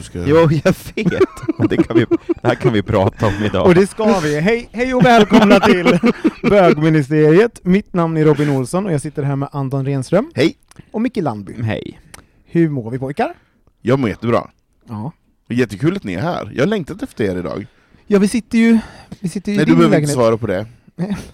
[0.00, 0.24] Du ska...
[0.26, 1.58] Jo, jag vet.
[1.58, 2.06] Och det, kan vi,
[2.42, 3.66] det här kan vi prata om idag.
[3.66, 4.40] Och det ska vi.
[4.40, 5.98] Hej, hej och välkomna till
[6.42, 7.64] Bögministeriet.
[7.64, 10.56] Mitt namn är Robin Olsson och jag sitter här med Anton Renström Hej!
[10.90, 11.62] och Micke Landby.
[11.62, 12.00] Hej.
[12.44, 13.34] Hur mår vi pojkar?
[13.82, 14.50] Jag mår jättebra.
[14.88, 15.12] Ja.
[15.48, 16.52] Jättekul att ni är här.
[16.54, 17.66] Jag har längtat efter er idag.
[18.06, 18.78] Ja, vi sitter ju,
[19.20, 20.66] vi sitter ju Nej, i du din behöver inte svara på det.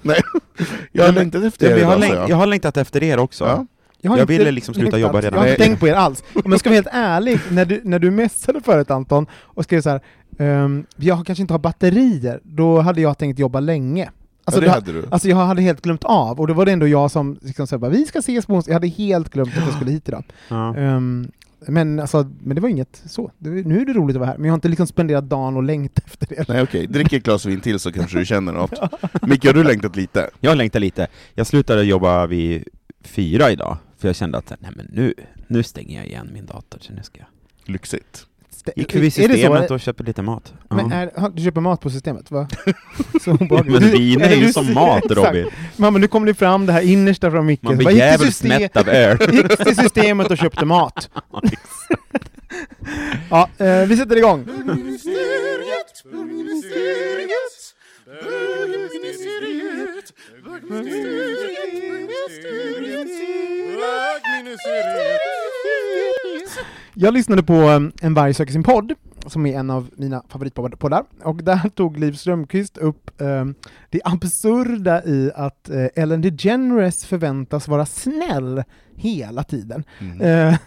[0.03, 0.21] Nej.
[0.93, 2.31] Jag har längtat efter er Jag har, idag, längt, jag.
[2.31, 3.45] jag har längtat efter er också.
[3.45, 3.67] Ja.
[4.07, 5.01] Har Jag inte ville liksom sluta längtat.
[5.01, 5.33] jobba redan.
[5.39, 6.25] Jag har inte tänkt på er alls.
[6.45, 9.81] Om jag ska vara helt ärlig, när du, när du messade förut Anton och skrev
[9.81, 10.01] så här,
[10.39, 14.11] ehm, jag kanske inte har batterier, då hade jag tänkt jobba länge.
[14.45, 15.05] Alltså, ja, hade du.
[15.11, 17.77] Alltså jag hade helt glömt av, och då var det ändå jag som liksom sa
[17.77, 18.71] vi ska ses på onsdag.
[18.71, 20.25] Jag hade helt glömt att jag skulle hit idag.
[20.49, 20.77] Ja.
[20.77, 21.31] Ehm,
[21.69, 23.31] men, alltså, men det var inget så.
[23.39, 25.57] Det, nu är det roligt att vara här, men jag har inte liksom spenderat dagen
[25.57, 26.49] och längtat efter det.
[26.49, 28.73] Nej okej, drick ett glas vin till så kanske du känner något.
[29.23, 30.31] Micke, har du längtat lite?
[30.41, 31.07] Jag längtar lite.
[31.35, 32.65] Jag slutade jobba vid
[33.05, 35.15] fyra idag, för jag kände att nej, men nu,
[35.49, 36.79] nu stänger jag igen min dator.
[36.81, 37.29] Så nu ska jag.
[37.73, 38.27] Lyxigt.
[38.65, 40.55] Stä- Gick förbi systemet och köpte lite mat.
[40.71, 42.49] Men är, har- du köper mat på systemet, va?
[43.25, 43.37] Så.
[43.41, 45.05] Men vin är ju som mat.
[45.11, 45.47] Robin.
[45.77, 47.63] Mamma, nu kommer det fram det här innersta från Micke.
[47.63, 49.19] Man blir jävligt mätt av öl.
[49.33, 51.11] Gick till systemet och köpte mat.
[53.31, 54.45] Ja, eh, vi sätter igång.
[66.95, 68.95] Jag lyssnade på um, En varg söker sin podd,
[69.27, 73.55] som är en av mina favoritpoddar, och där tog Liv Strömquist upp um,
[73.91, 78.63] det absurda i att eh, Ellen DeGeneres förväntas vara snäll
[78.95, 79.85] hela tiden.
[79.99, 80.21] Mm.
[80.21, 80.59] Eh,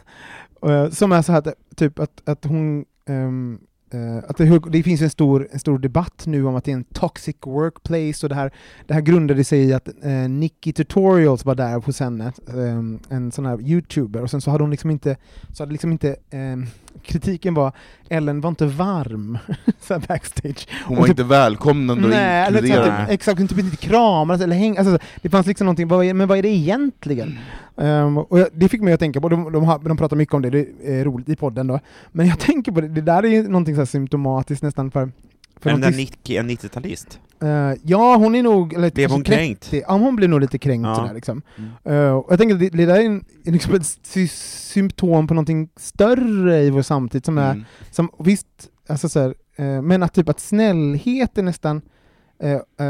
[0.72, 4.84] eh, som är så här, typ att, att hon ehm, eh, Eh, att det, det
[4.84, 8.30] finns en stor, en stor debatt nu om att det är en toxic workplace och
[8.30, 8.54] det här,
[8.88, 13.32] det här grundade sig i att eh, Nicky Tutorials var där hos henne, ehm, en
[13.32, 15.18] sån här youtuber, och sen så hade hon liksom inte,
[15.54, 16.66] så hade liksom inte ehm,
[17.04, 17.72] kritiken var
[18.10, 19.38] Ellen var inte varm
[19.82, 20.68] så här backstage.
[20.86, 23.04] Hon Och var typ- inte välkomnande och Nej, eller så inkluderande.
[23.04, 26.42] att, exakt, inte kramades eller häng, alltså, det fanns liksom någonting, vad men vad är
[26.42, 27.40] det egentligen?
[27.78, 30.34] Ehm, och jag, det fick mig att tänka på, de, de, har, de pratar mycket
[30.36, 31.80] om det, det är roligt i podden då,
[32.12, 35.12] men jag tänker på det, det där är ju någonting så här symptomatiskt nästan för,
[35.60, 37.20] för Är den där någonting- Nicky en 90-talist?
[37.42, 38.74] Eh, ja, hon är nog...
[38.74, 39.62] Eller, Blev hon kränkt?
[39.70, 39.84] 30.
[39.88, 40.96] Ja, hon blev nog lite kränkt Ja.
[40.96, 41.42] sådär liksom.
[41.58, 42.14] Mm.
[42.14, 45.34] Och jag tänker att det, det där är, en, är liksom ett sy symptom på
[45.34, 47.66] någonting större i vår samtid som är, Mm.
[47.92, 48.48] som visst,
[48.90, 51.82] alltså så här, eh, men att typ att snällhet är nästan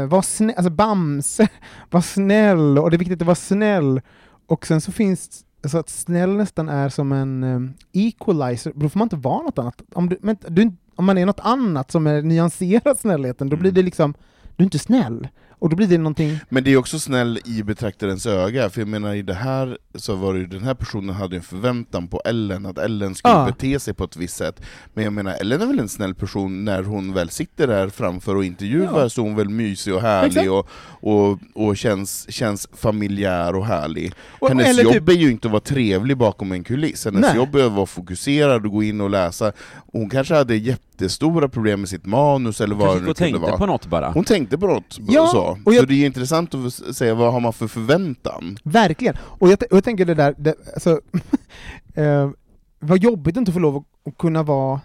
[0.08, 1.48] var snäll, alltså Bamse,
[1.90, 4.00] var snäll, och det är viktigt att vara snäll.
[4.46, 8.98] Och sen så finns alltså att snäll nästan är som en um, equalizer, då får
[8.98, 9.82] man inte vara något annat.
[9.92, 13.70] Om, du, men, du, om man är något annat som är nyanserat snällheten, då blir
[13.70, 13.74] Mm.
[13.74, 14.14] det liksom,
[14.60, 15.28] du är inte snäll.
[15.60, 18.88] Och då blir det någonting, Men det är också snäll i betraktarens öga, för jag
[18.88, 22.22] menar i det här så var det ju, den här personen hade en förväntan på
[22.24, 23.46] Ellen, att Ellen skulle Ja.
[23.46, 24.60] bete sig på ett visst sätt.
[24.94, 28.36] Men jag menar, Ellen är väl en snäll person när hon väl sitter där framför
[28.36, 29.08] och intervjuar, Ja.
[29.10, 30.68] så är hon väl mysig och härlig och,
[31.00, 34.12] och, och känns, känns familjär och härlig.
[34.38, 37.20] Och- Hennes eller jobb typ- är ju inte att vara trevlig bakom en kuliss, hennes
[37.20, 37.36] Nej.
[37.36, 39.52] jobb är att vara fokuserad och gå in och läsa.
[39.92, 43.32] Hon kanske hade jättestora problem med sitt manus eller vad det nu gå och kunde
[43.32, 43.58] tänkte vara.
[43.58, 44.10] på något bara.
[44.10, 45.49] Hon tänkte på något Ja, så.
[45.64, 48.58] Och jag- Så det är intressant att säga vad har man för förväntan?
[48.64, 49.16] verkligen.
[49.22, 51.00] Och jag, och jag tänker det där, det, alltså,
[51.94, 52.30] eh,
[52.78, 54.80] vad jobbigt att inte få lov att, att kunna vara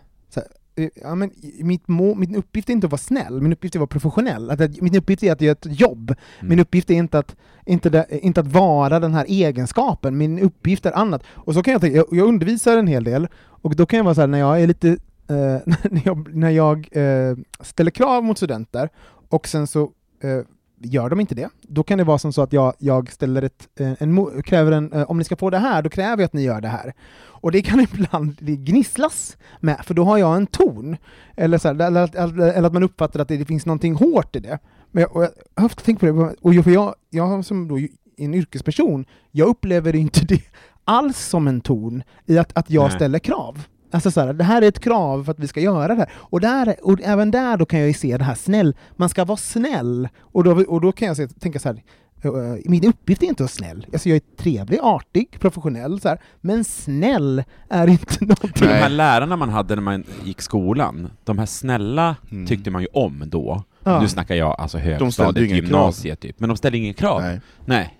[0.76, 3.80] eh, ja, men, mitt må, min uppgift är inte att vara snäll, min uppgift är
[3.80, 4.52] att vara professionell.
[4.52, 6.10] Att, att, min uppgift är att göra ett jobb.
[6.40, 6.50] Mm.
[6.50, 7.36] Min uppgift är inte att,
[7.66, 11.24] inte, det, inte att vara den här egenskapen, min uppgift är annat.
[11.28, 14.04] Och så kan jag tänka, jag, jag undervisar en hel del, och då kan jag
[14.04, 14.96] vara så här när jag är lite, eh,
[15.92, 18.90] när jag, när jag eh, ställer krav mot studenter,
[19.30, 19.92] och sen så
[20.24, 20.40] eh,
[20.78, 23.68] gör de inte det, då kan det vara som så att jag, jag ställer ett,
[23.80, 26.34] eh, en, kräver en, eh, om ni ska få det här, då kräver jag att
[26.34, 26.94] ni gör det här.
[27.18, 30.98] Och det kan ibland det gnisslas med, för då har jag en ton.
[31.36, 33.94] Eller, så här, eller, att- eller, eller att man uppfattar att det, det finns någonting
[33.96, 34.60] hårt i det.
[34.92, 36.12] Men jag, och jag har ofta tänkt på det,
[36.42, 37.78] och för jag, jag som då
[38.18, 40.42] en yrkesperson, jag upplever inte det
[40.84, 42.92] alls som en ton i att, att jag Nej.
[42.92, 43.68] ställer krav.
[43.92, 46.12] Alltså så här, det här är ett krav för att vi ska göra det här.
[46.16, 49.26] Och, där, och även där då kan jag ju se det här snäll, man ska
[49.26, 50.08] vara snäll.
[50.20, 51.84] Och då, och då kan jag se, tänka så här,
[52.24, 52.32] eh,
[52.66, 53.88] min uppgift är inte att vara snäll.
[53.94, 58.52] Alltså jag är trevlig, artig, professionell, så här, men snäll är inte någonting.
[58.60, 62.48] Men de här lärarna man hade när man gick skolan, de här snälla Mm.
[62.48, 63.64] tyckte man ju om då.
[63.84, 64.02] Ja.
[64.02, 66.40] Nu snackar jag alltså högstadiet, inga gymnasiet typ.
[66.40, 67.22] Men de ställde ingen krav.
[67.22, 67.42] Nej.
[67.66, 67.98] Nej.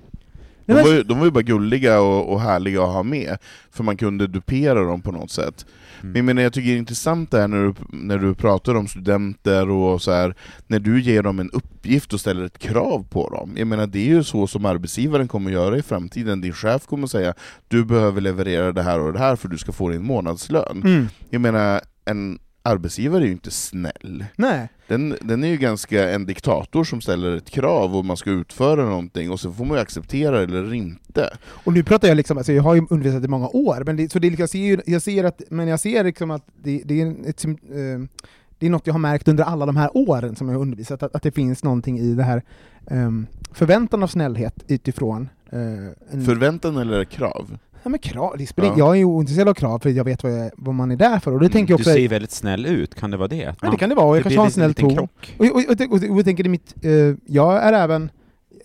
[0.66, 3.38] De var, ju, de var ju bara gulliga och, och härliga att ha med,
[3.72, 5.66] för man kunde dupera dem på något sätt.
[6.02, 6.12] Mm.
[6.12, 8.76] Men jag, menar, jag tycker det är intressant det här när du, när du pratar
[8.76, 10.36] om studenter och så här,
[10.68, 13.54] när du ger dem en uppgift och ställer ett krav på dem.
[13.58, 16.86] Jag menar det är ju så som arbetsgivaren kommer att göra i framtiden, din chef
[16.86, 17.34] kommer att säga
[17.68, 20.82] du behöver leverera det här och det här för du ska få din månadslön.
[20.86, 21.08] Mm.
[21.30, 24.26] Jag menar, en arbetsgivare är ju inte snäll.
[24.36, 24.70] Nej.
[24.88, 28.86] Den, den är ju ganska en diktator som ställer ett krav och man ska utföra
[28.86, 31.38] någonting, och så får man ju acceptera det eller inte.
[31.48, 34.12] Och nu pratar jag liksom, alltså jag har ju undervisat i många år, men det,
[34.12, 36.82] så det, liksom- jag, ser ju, jag ser att, men jag ser liksom att det,
[36.86, 37.52] det, är ett, eh,
[38.58, 41.04] det är något jag har märkt under alla de här åren som jag har undervisat,
[41.04, 42.42] att, att det finns någonting i det här
[42.92, 45.60] um, förväntan av snällhet utifrån eh,
[46.12, 47.58] en, Förväntan eller krav?
[47.86, 48.76] Ja, men krav, det spelar, Ja.
[48.78, 51.20] Jag är ju ointresserad av krav för jag vet vad, jag, vad man är där
[51.20, 51.94] för, och det Mm, tänker jag Du också...
[51.94, 53.36] ser väldigt snäll ut, kan det vara det?
[53.36, 54.96] Ja, man- det kan det vara, och jag kanske har en snäll ton.
[54.96, 55.36] krock.
[55.40, 56.92] Och, och, och, och, och jag tänker i mitt, eh,
[57.26, 58.10] jag är även,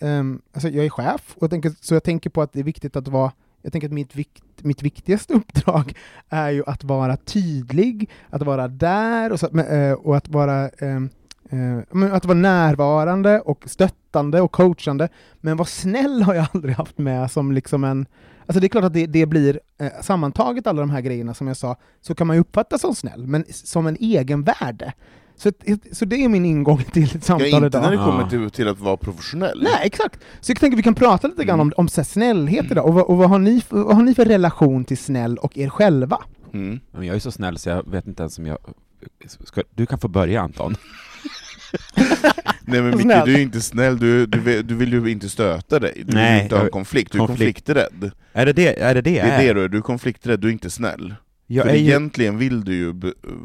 [0.01, 2.63] ehm, alltså jag är chef, och jag tänker, så jag tänker på att det är
[2.63, 3.31] viktigt att vara,
[3.61, 5.93] jag tänker att mitt, vikt, mitt viktigaste uppdrag
[6.29, 11.09] är ju att vara tydlig, att vara där, och, så, eh, och att vara ehm,
[11.51, 15.09] eh, att vara närvarande och stöttande och coachande,
[15.41, 18.05] men vara snäll har jag aldrig haft med som liksom en...
[18.45, 21.47] Alltså det är klart att det, det blir, eh, sammantaget alla de här grejerna som
[21.47, 24.93] jag sa, så kan man ju uppfatta som snäll, men som en egenvärde.
[25.35, 25.63] Så, att-
[25.97, 27.81] så det är min ingång till ett Ja, samtal inte idag.
[27.81, 28.05] när det Ja.
[28.05, 29.61] kommer till, till att vara professionell.
[29.63, 30.19] Nej, exakt.
[30.41, 31.73] Så jag tänker vi kan prata lite grann om, Mm.
[31.77, 34.15] om så här snällhet idag, och, vad, och vad, har ni, för- vad har ni
[34.15, 36.17] för relation till snäll och er själva?
[36.53, 36.79] Mm.
[36.91, 38.57] Men jag är så snäll så jag vet inte ens om jag...
[39.43, 40.75] Ska, du kan få börja Anton.
[42.65, 43.25] Nej men Micke, Snäll.
[43.25, 46.15] du är inte snäll, du, du, vill, du vill ju inte stöta dig, du vill
[46.15, 47.65] Nej, ju inte ha en jag- konflikt, du är konflikt.
[47.67, 48.11] konflikträdd.
[48.33, 50.39] Är det det, är det, det Det jag är det du är, du är konflikträdd,
[50.39, 51.15] du är inte snäll.
[51.47, 51.81] Jag För är ju...
[51.85, 52.93] egentligen vill du ju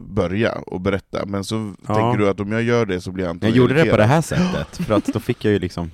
[0.09, 1.95] börja och berätta, men så Ja.
[1.95, 4.01] tänker du att om jag gör det så blir Anton Jag gjorde det på irriterad.
[4.01, 5.91] det här sättet, för att då fick jag ju liksom...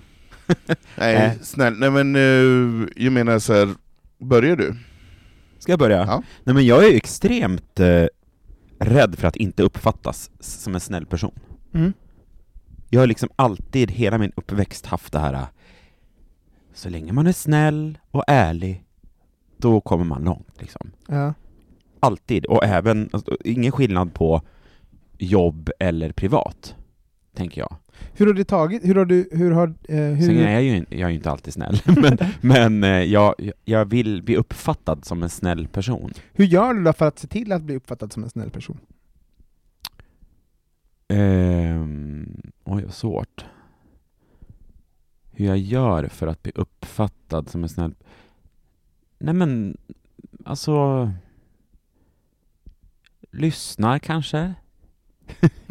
[0.66, 1.38] Nej, Nej.
[1.42, 3.68] snäll, nej men eh, jag menar så här.
[4.18, 4.74] börjar du?
[5.58, 5.96] Ska jag börja?
[6.06, 6.22] Ja.
[6.44, 8.04] Nej men jag är ju extremt eh,
[8.80, 11.32] rädd för att inte uppfattas som en snäll person.
[11.74, 11.92] Mm.
[12.90, 15.46] Jag har liksom alltid, hela min uppväxt, haft det här eh,
[16.74, 18.84] så länge man är snäll och ärlig,
[19.56, 20.90] då kommer man långt liksom.
[21.08, 21.34] Ja.
[22.00, 24.42] Alltid, och även, alltså, ingen skillnad på
[25.18, 26.74] jobb eller privat,
[27.34, 27.76] tänker jag.
[28.12, 30.26] Hur har det tagit, hur har du, hur har, eh, hur...
[30.26, 33.84] Sen är jag ju, jag är ju inte alltid snäll, men, men eh, jag, jag
[33.84, 36.12] vill bli uppfattad som en snäll person.
[36.32, 38.78] Hur gör du då för att se till att bli uppfattad som en snäll person?
[41.08, 43.44] Ehm, oj, vad svårt.
[45.30, 47.94] Hur jag gör för att bli uppfattad som en snäll...
[49.18, 49.76] Nej men,
[50.44, 51.10] alltså...
[53.30, 54.54] Lyssnar kanske?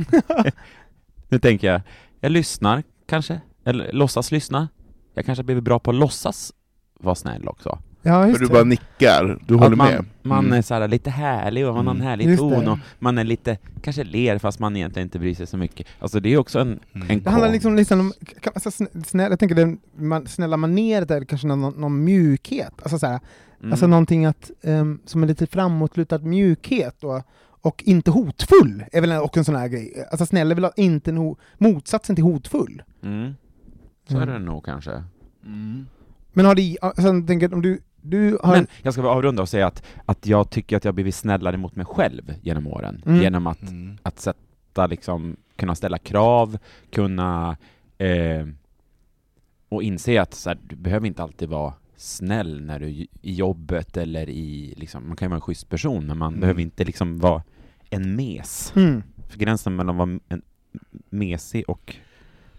[1.30, 1.82] nu tänker jag,
[2.20, 3.42] jag lyssnar kanske?
[3.64, 4.70] Eller låtsas lyssna?
[5.14, 6.54] Jag kanske har blivit bra på att låtsas
[6.94, 7.80] vara snäll också.
[8.04, 8.54] Ja, För just du det.
[8.54, 10.06] bara nickar, du håller man, med?
[10.24, 10.58] man Mm.
[10.58, 12.08] är så här lite härlig och man har en Mm.
[12.08, 12.72] härlig Just ton det.
[12.72, 15.88] och man är lite, kanske ler fast man egentligen inte bryr sig så mycket.
[16.00, 17.10] Alltså det är också en, Mm.
[17.10, 20.58] en Det handlar liksom, liksom om, kan- alltså, snä- snäll, jag tänker den man, snälla
[20.58, 23.20] maneret är kanske någon, någon mjukhet, alltså, så här,
[23.60, 23.72] Mm.
[23.72, 27.22] alltså någonting att, ehm, som är lite framåtlutad mjukhet och,
[27.64, 30.08] och inte hotfull, är väl också en sån här grej.
[30.12, 32.82] Alltså snäll är väl inte en ho- motsatsen till hotfull.
[33.04, 33.34] Mm.
[34.10, 34.30] Så Mm.
[34.30, 35.04] är det nog kanske.
[35.46, 35.86] Mm.
[36.34, 37.82] Men har det, alltså, tänker, om du, du
[38.44, 38.56] har...
[38.56, 41.58] Men jag ska avrunda och säga att, att jag tycker att jag har blivit snällare
[41.58, 43.04] mot mig själv genom åren.
[43.06, 43.22] Mm.
[43.22, 43.98] Genom att, Mm.
[44.04, 46.58] att sätta liksom, kunna ställa krav,
[46.92, 47.58] kunna
[47.98, 48.48] eh,
[49.70, 53.98] och inse att så här, du behöver inte alltid vara snäll när du i jobbet
[53.98, 56.42] eller i, liksom, man kan ju vara en schysst person men man Mm.
[56.42, 57.44] behöver inte liksom vara
[57.90, 58.74] en mes.
[58.76, 59.04] Mm.
[59.30, 60.42] För gränsen mellan att vara en
[61.10, 61.96] mesig och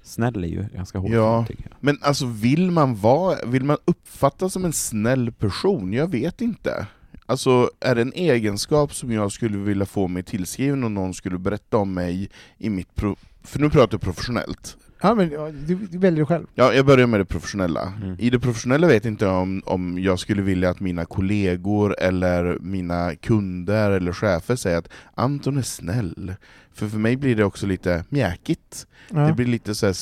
[0.03, 1.11] snäll är ju ganska hård.
[1.11, 1.47] Ja.
[1.81, 5.93] Men alltså vill man vara, vill man uppfattas som en snäll person?
[5.93, 6.87] Jag vet inte.
[7.27, 11.39] Alltså är det en egenskap som jag skulle vilja få mig tillskriven om någon skulle
[11.39, 13.17] berätta om mig i mitt pro...
[13.43, 14.77] För nu pratar jag professionellt.
[15.03, 15.29] Ja, men
[15.67, 16.47] du, du väljer själv.
[16.55, 17.93] Ja, jag börjar med det professionella.
[18.03, 18.17] Mm.
[18.19, 22.59] I det professionella vet inte jag om, om jag skulle vilja att mina kollegor eller
[22.61, 26.35] mina kunder eller chefer säger att Anton är snäll.
[26.75, 28.87] För för mig blir det också lite mjäkigt.
[29.11, 29.21] Ja.
[29.21, 29.95] Det blir lite så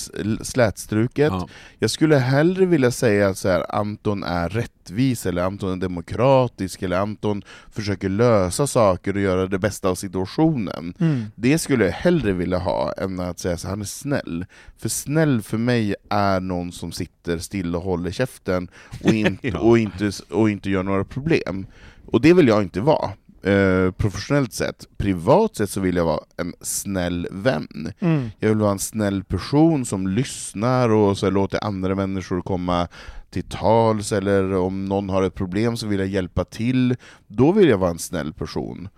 [0.42, 1.32] slätstruket.
[1.32, 1.48] Ja.
[1.78, 6.82] Jag skulle hellre vilja säga att så här, Anton är rättvis, eller Anton är demokratisk,
[6.82, 10.94] eller Anton försöker lösa saker och göra det bästa av situationen.
[11.00, 11.24] Mm.
[11.34, 14.46] Det skulle jag hellre vilja ha än att säga att han är snäll.
[14.78, 18.68] För snäll för mig är någon som sitter still och håller käften
[19.04, 19.58] och, in, Ja.
[19.58, 21.66] och, inte, och inte gör några problem.
[22.06, 23.10] Och det vill jag inte vara.
[23.42, 24.86] Eh, professionellt sett.
[24.96, 27.92] Privat sett så vill jag vara en snäll vän.
[27.98, 28.30] Mm.
[28.38, 32.88] Jag vill vara en snäll person som lyssnar och så låter andra människor komma
[33.30, 36.96] till tals, eller om någon har ett problem så vill jag hjälpa till.
[37.26, 38.88] Då vill jag vara en snäll person.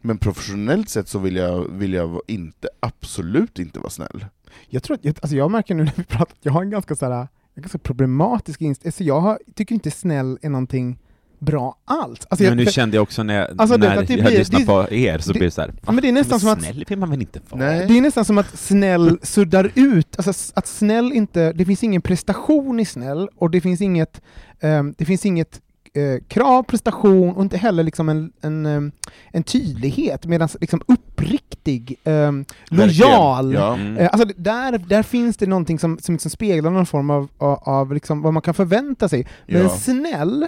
[0.00, 4.26] Men professionellt sett så vill jag, vill jag inte, absolut inte vara snäll.
[4.68, 6.96] Jag, tror att, alltså jag märker nu när vi pratar att jag har en ganska,
[6.96, 8.88] så här, ganska problematisk inställning.
[8.88, 10.98] Alltså jag har, tycker inte snäll är någonting
[11.40, 12.26] bra alls.
[12.30, 14.24] Alltså jag, men nu för- kände jag också när, jag- Alltså, det- när det jag
[14.24, 16.48] blir- lyssnade det- på er, så det- blir det såhär, men det är nästan som
[16.48, 17.60] att- snäll vill man väl inte vara?
[17.70, 22.02] Det är nästan som att snäll suddar ut, alltså att snäll inte, det finns ingen
[22.02, 24.20] prestation i snäll, och det finns inget,
[24.60, 25.60] ehm, det finns inget
[25.94, 28.92] eh, krav, prestation och inte heller liksom en, en, ehm,
[29.32, 33.54] en tydlighet, medan liksom uppriktig, um, lojal.
[33.54, 33.74] Ja.
[33.74, 33.96] Mm.
[33.96, 37.58] Eh, Alltså där, där finns det någonting som, som liksom speglar någon form av, av,
[37.64, 39.26] av liksom vad man kan förvänta sig.
[39.46, 39.68] Men Ja.
[39.68, 40.46] snäll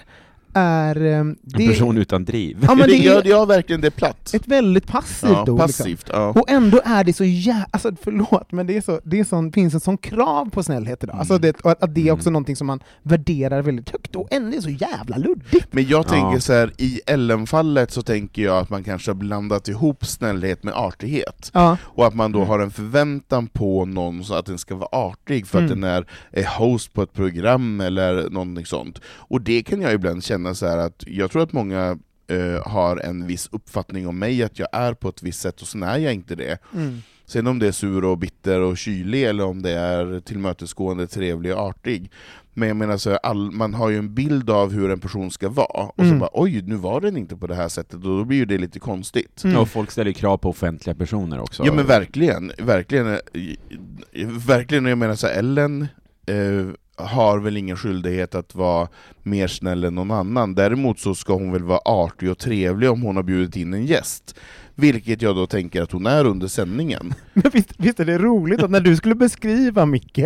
[0.54, 0.96] är...
[1.04, 2.58] ehm, En Det, person utan driv.
[2.62, 4.34] Ja, men det, det gör, ja, verkligen, det platt.
[4.34, 5.48] ett väldigt passivt Ja, ord.
[5.48, 5.58] Liksom.
[5.58, 6.06] passivt.
[6.12, 6.28] Ja.
[6.28, 7.66] Och ändå är det så jä...
[7.70, 11.04] Alltså förlåt, men det, är så, det är sån, finns en sån krav på snällhet
[11.04, 11.16] idag.
[11.16, 11.42] Alltså Mm.
[11.42, 12.32] det, och att, att det är också Mm.
[12.32, 15.66] någonting som man värderar väldigt högt, och ändå är så jävla luddigt.
[15.70, 16.40] Men jag tänker Ja.
[16.40, 20.74] så här, i Ellen-fallet så tänker jag att man kanske har blandat ihop snällhet med
[20.74, 21.50] artighet.
[21.54, 21.76] Ja.
[21.82, 22.48] Och att man då Mm.
[22.48, 25.80] har en förväntan på någon så att den ska vara artig för att Mm.
[25.80, 29.00] den är, är host på ett program eller någonting sånt.
[29.06, 32.96] Och det kan jag ibland känna så här att jag tror att många eh, har
[32.96, 35.98] en viss uppfattning om mig, att jag är på ett visst sätt, och sen är
[35.98, 36.58] jag inte det.
[36.74, 37.02] Mm.
[37.26, 41.52] Sen om det är sur och bitter och kylig, eller om det är tillmötesgående, trevlig
[41.52, 42.10] och artig.
[42.54, 45.30] Men jag menar, så här, all, man har ju en bild av hur en person
[45.30, 46.18] ska vara, och så Mm.
[46.18, 48.58] bara oj, nu var den inte på det här sättet, och då blir ju det
[48.58, 49.44] lite konstigt.
[49.44, 49.56] Mm.
[49.56, 51.62] Och folk ställer krav på offentliga personer också.
[51.66, 55.88] Ja men verkligen, verkligen, eh, verkligen, jag menar så här, Ellen
[56.26, 56.66] eh,
[57.02, 58.88] har väl ingen skyldighet att vara
[59.22, 63.02] mer snäll än någon annan, däremot så ska hon väl vara artig och trevlig om
[63.02, 64.34] hon har bjudit in en gäst.
[64.74, 67.14] Vilket jag då tänker att hon är under sändningen.
[67.34, 70.20] Men visst, visst är det roligt att när du skulle beskriva Micke,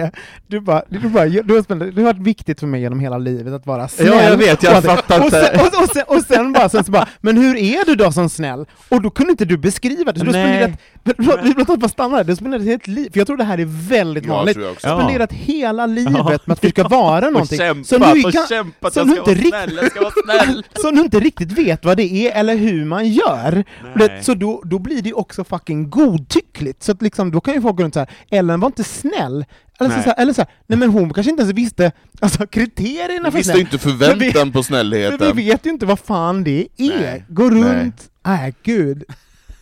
[0.46, 3.18] du bara, du bara du har, spelat- det har varit viktigt för mig genom hela
[3.18, 4.06] livet att vara snäll.
[4.08, 5.60] Ja, jag vet, jag och, att- fattar och, inte.
[5.60, 8.28] och, och, sen, och sen bara, sen så bara, men hur är du då som
[8.28, 8.66] snäll?
[8.88, 11.88] Och då kunde inte du beskriva det, så du har spenderat, vi låt oss bara
[11.88, 14.26] stanna där, du har spenderat ett helt liv, för jag tror det här är väldigt
[14.26, 14.96] vanligt, du har Ja.
[14.98, 16.24] spenderat hela livet Ja.
[16.44, 19.34] med att försöka vara och någonting kämpat, som du, och kan, jag ska inte vara
[19.34, 20.12] riktigt- snäll, jag ska vara
[20.44, 20.64] snäll!
[20.82, 23.64] som du inte riktigt vet vad det är eller hur man gör.
[23.94, 24.08] Nej.
[24.08, 26.82] Det, så då, då blir det också fucking godtyckligt.
[26.82, 28.10] Så att liksom, då kan ju folk gå runt så här.
[28.30, 29.44] Ellen var inte snäll.
[29.80, 30.02] Eller så, Nej.
[30.04, 33.30] så här, eller så här, nej men hon kanske inte ens visste alltså, kriterierna Vi
[33.30, 33.60] för visste snäll.
[33.60, 35.36] inte förväntan på Men snällheten.
[35.36, 36.98] vi vet ju inte vad fan det är.
[37.00, 37.24] Nej.
[37.28, 39.04] Gå runt, nej gud.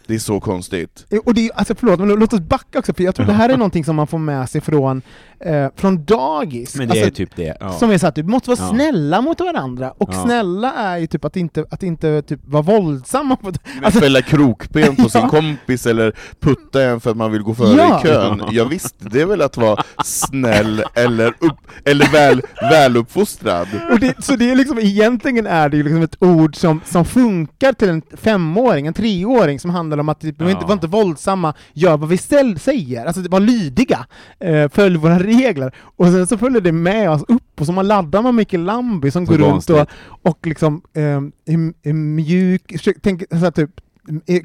[0.06, 1.06] Det är så konstigt.
[1.24, 3.48] Och det är, alltså förlåt, men låt oss backa också, för jag tror det här
[3.48, 5.02] är någonting som man får med sig från,
[5.44, 6.76] eh, från dagis.
[6.76, 7.56] Men det är alltså, ju typ det.
[7.60, 7.72] Ja.
[7.72, 8.68] Som är så att du måste vara Ja.
[8.74, 10.22] snälla mot varandra, och Ja.
[10.24, 13.58] snälla är ju typ att inte, att inte typ vara våldsamma mot...
[13.82, 17.98] Alltså, fälla krokben på sin kompis eller putta en för att man vill gå före
[17.98, 18.42] i kön.
[18.50, 23.68] Ja, visst, det är väl att vara snäll eller, upp, eller väl, väluppfostrad.
[23.92, 27.04] Och det, så det är liksom, egentligen är det ju liksom ett ord som, som
[27.04, 30.50] funkar till en femåring, en treåring, som handlar om att typ, Ja.
[30.50, 32.18] inte, var inte våldsamma, gör vad vi
[32.58, 34.06] säger, alltså var lydiga,
[34.40, 35.33] eh, följ våra regler.
[35.80, 39.10] Och sen så följer det med oss upp, och så man laddar man Micke Lambi
[39.10, 39.86] som Så går runt och,
[40.22, 43.70] och liksom eh, mjuk, tänk, så här, typ,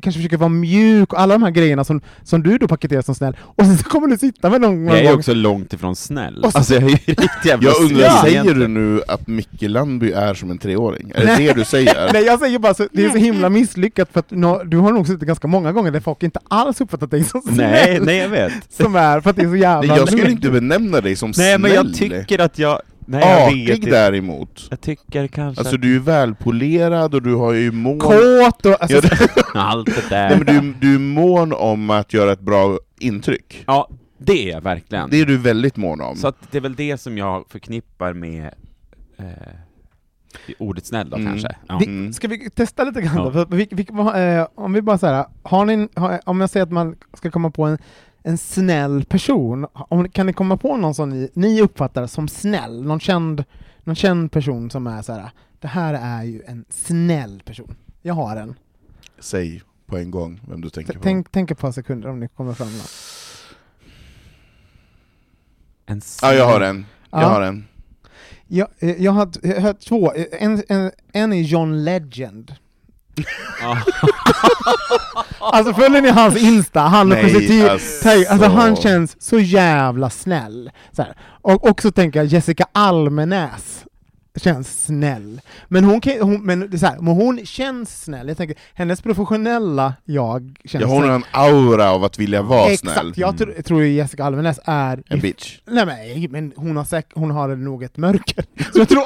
[0.01, 3.15] kanske försöker vara mjuk och alla de här grejerna som, som du då paketerar som
[3.15, 5.95] snäll, och sen så kommer du sitta med någon Jag är gång också långt ifrån
[5.95, 6.43] snäll.
[6.43, 9.27] Och så- alltså jag är ju riktigt jävla Jag undrar, snäll säger du nu att
[9.27, 11.11] Micke Landby är som en treåring?
[11.15, 11.47] Är det Nej.
[11.47, 12.09] det du säger?
[12.13, 14.91] Nej jag säger bara så, det är så himla misslyckat för att nå- du har
[14.91, 17.57] nog suttit ganska många gånger där folk inte alls uppfattat dig som snäll.
[17.57, 18.53] Nej, nej jag vet.
[18.69, 21.27] Som är för att det är så jävla Nej, jag skulle inte benämna dig som
[21.29, 21.61] Nej snäll.
[21.61, 23.89] men jag tycker att jag Nej, jag vet Artig inte.
[23.89, 24.67] däremot.
[24.69, 27.99] Jag tycker kanske Alltså att du är välpolerad och du har ju mån...
[27.99, 28.81] Kåt och...
[28.81, 30.29] Alltså, Ja, det- allt det där...
[30.29, 33.63] Nej, men du, du är mån om att göra ett bra intryck.
[33.67, 35.09] Ja, det är jag verkligen.
[35.09, 36.15] Det är du väldigt mån om.
[36.15, 38.49] Så att det är väl det som jag förknippar med
[39.17, 39.25] eh,
[40.59, 41.27] ordet snäll då Mm.
[41.31, 41.55] kanske.
[41.67, 41.77] Ja.
[41.79, 42.13] vi, Mm.
[42.13, 43.23] Ska vi testa lite grann Ja.
[43.23, 43.31] då?
[43.31, 43.85] För, vi, vi,
[44.39, 47.51] eh, om vi bara säger, har ni, har, om jag säger att man ska komma
[47.51, 47.77] på en,
[48.29, 52.83] en snäll person, om, kan ni komma på någon som ni, ni uppfattar som snäll?
[52.83, 53.43] Någon känd,
[53.83, 55.29] någon känd person som är så här.
[55.59, 57.75] det här är ju en snäll person.
[58.01, 58.55] Jag har en.
[59.19, 60.99] Säg på en gång vem du tänker på.
[61.03, 62.87] Tänk, tänk ett par sekunder om ni kommer fram någon.
[65.85, 66.85] En Ja, jag har en.
[67.11, 67.27] Jag Ja.
[67.27, 67.67] har en.
[68.47, 72.55] Jag, eh, jag, har, jag har två, en, en, en är John Legend.
[75.39, 76.79] Alltså följer ni hans Insta?
[76.79, 78.09] Han och positiv, alltså.
[78.09, 80.71] alltså han känns så jävla snäll.
[80.91, 81.15] Så här.
[81.41, 83.85] Och också tänker jag Jessica Almenäs
[84.39, 85.41] känns snäll.
[85.67, 88.57] Men hon, kan, hon, men det är så här, men hon känns snäll, jag tänker
[88.73, 93.13] hennes professionella jag känns Ja, hon har en aura av att vilja vara Exakt, snäll.
[93.15, 95.59] jag tror, tror ju Jessica Almenäs är En bitch.
[95.65, 98.45] Nej men, men hon, har säk- hon har nog ett mörker.
[98.73, 99.03] Så jag tror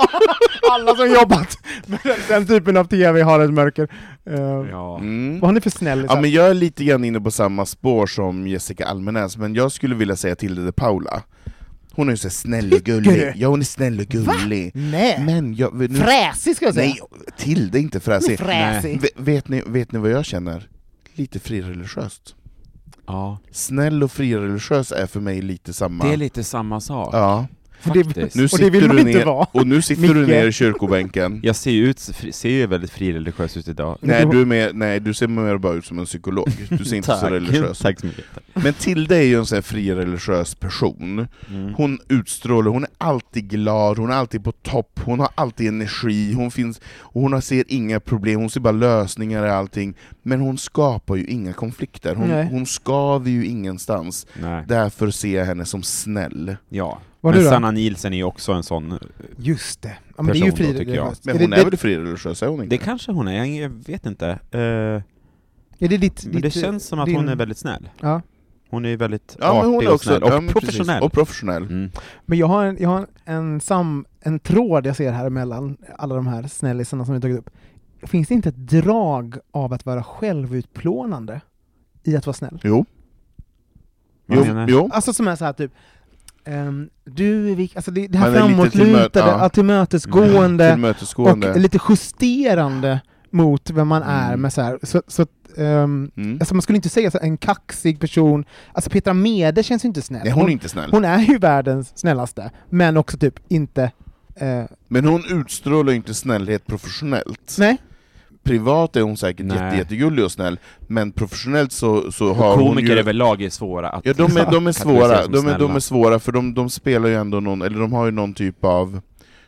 [0.72, 3.88] alla som jobbat med den, den typen av TV har ett mörker.
[4.30, 4.40] Uh,
[4.72, 4.98] Ja.
[5.00, 5.40] Mm.
[5.40, 6.06] Vad har ni för snäll?
[6.10, 9.72] Ja, men jag är lite grann inne på samma spår som Jessica Almenäs, men jag
[9.72, 11.22] skulle vilja säga Tilde de Paula.
[11.96, 13.12] Hon är ju så snäll och gullig.
[13.14, 13.34] du?
[13.36, 14.72] Ja, hon är snäll och gullig.
[14.74, 15.20] Nej!
[15.26, 15.92] Men jag...
[15.92, 16.88] Nu, Fräsig ska jag säga!
[16.88, 17.00] nej,
[17.38, 18.40] Tilde är inte fräsig.
[18.40, 19.02] Fräsig!
[19.02, 20.70] V- vet, ni, vet ni vad jag känner?
[21.14, 22.36] Lite frireligiöst.
[23.08, 26.04] ja, Snäll och frireligiös är för mig lite samma.
[26.06, 27.10] det är lite samma sak.
[27.14, 27.48] Ja.
[27.84, 28.36] Det- Faktiskt.
[28.36, 29.48] Nu Och sitter det vill man du inte ner, vara.
[29.52, 30.28] Och nu sitter du Micke.
[30.30, 31.40] ner i kyrkobänken.
[31.44, 32.00] Jag ser ju ut,
[32.32, 33.98] ser ju väldigt frireligiös ut idag.
[34.02, 36.50] Nej, du är mer, nej, du ser mer bara ut som en psykolog.
[36.70, 38.26] Du ser inte så religiös Tack så mycket.
[38.54, 41.28] Men Tilde är ju en sån här frireligiös person.
[41.50, 41.74] Mm.
[41.74, 46.34] Hon utstrålar, hon är alltid glad, hon är alltid på topp, hon har alltid energi,
[46.34, 49.94] hon finns, och hon har- ser inga problem, hon ser bara lösningar i allting.
[50.24, 52.48] Men hon skapar ju inga konflikter, hon, Nej.
[52.52, 54.28] hon skaver ju ingenstans.
[54.42, 54.66] Nej.
[54.68, 56.56] Därför ser jag henne som snäll.
[56.70, 57.00] Ja.
[57.24, 57.44] Vad Men?
[57.44, 59.00] Sanna Nielsen är ju också en sån...
[59.38, 59.98] Just det.
[60.18, 61.14] Ja, men det är ju Person då, fri tycker jag.
[61.24, 62.76] Men är hon det, är det, väl frireligiös, är hon inte?
[62.76, 64.28] Det kanske hon är, jag vet inte.
[64.52, 65.02] Eh, är
[65.80, 67.90] det ditt, men det ditt, känns som att din- hon är väldigt snäll.
[68.00, 68.22] Ja.
[68.70, 70.24] Hon är ju väldigt Ja, men artig hon är och också, snäll.
[70.24, 71.04] Och ja, professionell.
[71.04, 71.64] Och professionell.
[71.64, 71.92] Mm.
[72.26, 76.16] Men jag har, en, jag har en, sam, en tråd jag ser här mellan alla
[76.16, 77.50] de här snällisarna som vi tagit upp.
[78.04, 81.42] Finns det inte ett drag av att vara självutplånande
[82.04, 82.60] i att vara snäll?
[82.64, 82.86] Jo.
[84.28, 84.90] Jo, jo.
[84.94, 85.72] Alltså som är så här typ
[86.46, 89.50] ehm, du är alltså det, det här är framåtlutade, ja.
[89.50, 91.52] tillmötesgående Tillmötesgående.
[91.54, 94.42] och lite justerande mot vem man är Mm.
[94.42, 94.80] med så här.
[94.84, 95.26] Så, så
[95.58, 96.38] ehm, Mm.
[96.40, 100.02] alltså man skulle inte säga så en kaxig person, alltså Petra Mede känns ju inte
[100.02, 100.22] snäll.
[100.24, 100.92] Nej, hon är inte snäll.
[100.92, 103.92] hon är ju världens snällaste, men också typ inte
[104.36, 107.56] eh, Men hon utstrålar inte snällhet professionellt.
[107.60, 107.78] Nej,
[108.44, 109.58] Privat är hon säkert Nej.
[109.58, 113.00] jätte, jättegullig och snäll, men professionellt så, så har hon Komiker ju...
[113.00, 116.20] överlag är svåra att Ja, de är, de är svåra, de är, de är svåra
[116.20, 119.02] för de, de spelar ju ändå någon, eller de har ju någon typ av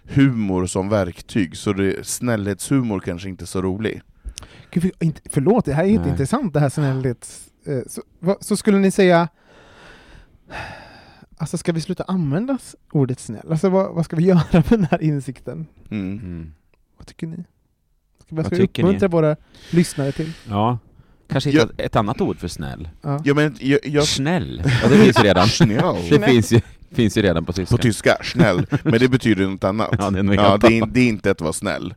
[0.03, 4.01] humor som verktyg, så det, snällhetshumor kanske inte är så rolig.
[4.71, 7.47] Gud, för, inte, förlåt, det här är inte intressant det här snällhets...
[7.65, 8.01] Eh, så,
[8.41, 9.27] så skulle ni säga...
[11.37, 12.57] Alltså ska vi sluta använda
[12.91, 13.51] ordet snäll?
[13.51, 15.67] Alltså vad, vad ska vi göra med den här insikten?
[15.89, 16.19] Mm.
[16.19, 16.53] Mm.
[16.97, 17.43] Vad tycker ni?
[18.25, 18.89] Ska vi, Vad ska vi tycker ni?
[18.89, 19.35] uppmuntra våra
[19.69, 20.31] lyssnare till?
[20.49, 20.77] Ja.
[21.29, 22.89] Kanske hitta ett annat ord för snäll.
[23.01, 23.21] Ja.
[23.23, 24.61] Ja, men jag, jag, Snäll.
[24.83, 25.47] Ja, det finns ju redan.
[25.49, 25.95] Snäll.
[26.09, 26.61] Det finns ju,
[26.91, 27.75] finns ju redan på tyska.
[27.75, 29.89] På tyska, snäll, men det betyder något annat.
[29.99, 31.93] Ja, det är Ja, det, är, det är inte att vara snäll.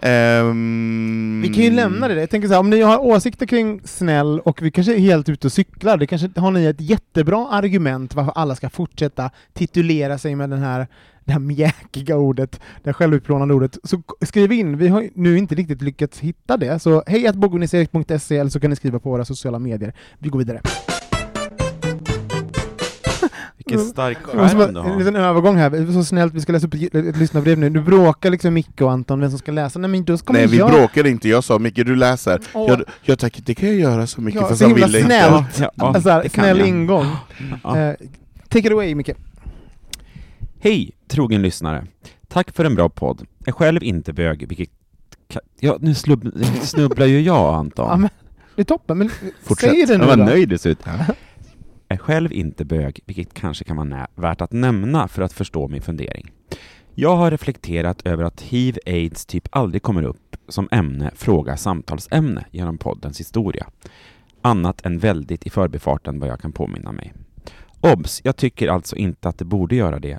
[0.00, 2.20] Ehm, Vi kan ju lämna det där.
[2.20, 5.28] Jag tänker så här, om ni har åsikter kring snäll och vi kanske är helt
[5.28, 10.18] ute och cyklar, det kanske har ni ett jättebra argument varför alla ska fortsätta titulera
[10.18, 10.86] sig med den här,
[11.26, 13.78] det här mjäkiga ordet, det här självutplånande ordet.
[13.84, 18.50] Så skriv in, vi har nu inte riktigt lyckats hitta det, så hej bogministeriet.se eller
[18.50, 19.92] så kan ni skriva på våra sociala medier.
[20.18, 20.60] Vi går vidare.
[23.56, 24.98] Vilken stark Jag måste skärm du bara, en har.
[24.98, 27.70] liten övergång här, det så snällt, vi ska läsa upp ett, lyssnarbrev nu.
[27.70, 30.46] Nu bråkar liksom Micke och Anton vem som ska läsa, nej men då ska Nej,
[30.46, 30.70] vi göra...
[30.70, 32.40] bråkade inte, jag sa Micke du läser.
[32.54, 32.68] Åh.
[32.70, 35.04] Jag, jag tack, det kan jag göra så mycket, Ja, fast så han ville snällt.
[35.04, 35.62] inte.
[35.62, 36.68] Ja, ja, alltså snäll jag.
[36.68, 37.06] ingång.
[37.64, 37.78] Ja.
[37.78, 37.94] Eh,
[38.48, 39.10] take it away Micke.
[40.60, 41.86] Hej, trogen lyssnare.
[42.28, 43.26] Tack för en bra podd.
[43.46, 44.70] Är själv inte bög, vilket...
[45.28, 47.88] ka- Ja, nu slubb, snubblar ju jag, Anton.
[47.88, 48.08] Ja, men,
[48.56, 49.10] det är toppen, men
[49.60, 50.24] säg det Jag nu var då.
[50.24, 50.78] nöjd det ser ut.
[50.84, 51.14] Ja.
[51.88, 55.68] Är själv inte bög, vilket kanske kan vara nä- värt att nämna för att förstå
[55.68, 56.30] min fundering.
[56.94, 62.78] Jag har reflekterat över att hiv-aids typ aldrig kommer upp som ämne, fråga, samtalsämne genom
[62.78, 63.66] poddens historia.
[64.42, 67.12] Annat än väldigt i förbifarten vad jag kan påminna mig.
[67.80, 68.20] Obs!
[68.24, 70.18] Jag tycker alltså inte att det borde göra det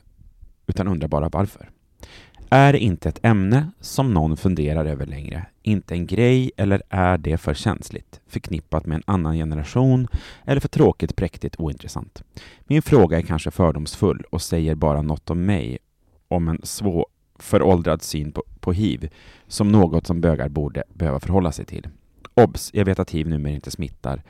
[0.67, 1.69] utan undrar bara varför.
[2.49, 5.45] Är det inte ett ämne som någon funderar över längre?
[5.61, 8.21] Inte en grej, eller är det för känsligt?
[8.27, 10.07] Förknippat med en annan generation,
[10.45, 12.23] eller för tråkigt, präktigt, ointressant?
[12.63, 15.77] Min fråga är kanske fördomsfull och säger bara något om mig,
[16.27, 17.05] om en svår,
[17.39, 19.09] föråldrad syn på, på hiv,
[19.47, 21.87] som något som bögar borde behöva förhålla sig till.
[22.33, 22.69] Obs!
[22.73, 24.23] Jag vet att hiv numera inte smittar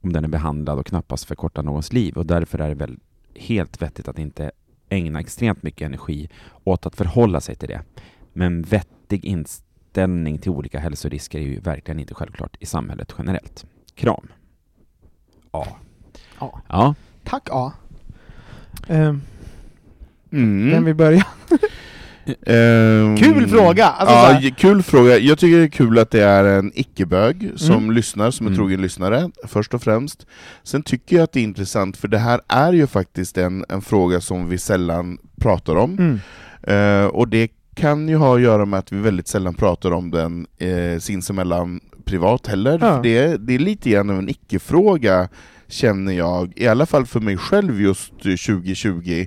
[0.00, 2.98] om den är behandlad och knappast förkortar någons liv och därför är det väl
[3.34, 4.50] helt vettigt att inte
[4.88, 6.28] ägna extremt mycket energi
[6.64, 7.82] åt att förhålla sig till det.
[8.32, 13.66] Men vettig inställning till olika hälsorisker är ju verkligen inte självklart i samhället generellt.
[13.94, 14.28] Kram.
[15.52, 15.76] Ja.
[16.40, 16.60] Ja.
[16.68, 16.94] Ja.
[17.24, 17.72] Tack A.
[18.88, 19.22] Um,
[20.30, 20.70] Mm.
[20.70, 21.26] Vem vill börja?
[22.46, 23.86] Ehm, Kul fråga!
[23.86, 25.18] Alltså, ja, kul fråga.
[25.18, 27.90] Jag tycker det är kul att det är en icke-bög som Mm.
[27.90, 28.58] lyssnar, som en Mm.
[28.58, 30.26] trogen lyssnare, först och främst.
[30.62, 33.82] Sen tycker jag att det är intressant, för det här är ju faktiskt en, en
[33.82, 35.98] fråga som vi sällan pratar om.
[35.98, 36.20] mm.
[36.62, 40.10] Eh, och det kan ju ha att göra med att vi väldigt sällan pratar om
[40.10, 42.78] den eh, sinsemellan privat heller.
[42.82, 42.94] Ja.
[42.96, 45.28] För det, det är lite grann av en icke-fråga,
[45.68, 49.26] känner jag, i alla fall för mig själv just 2020,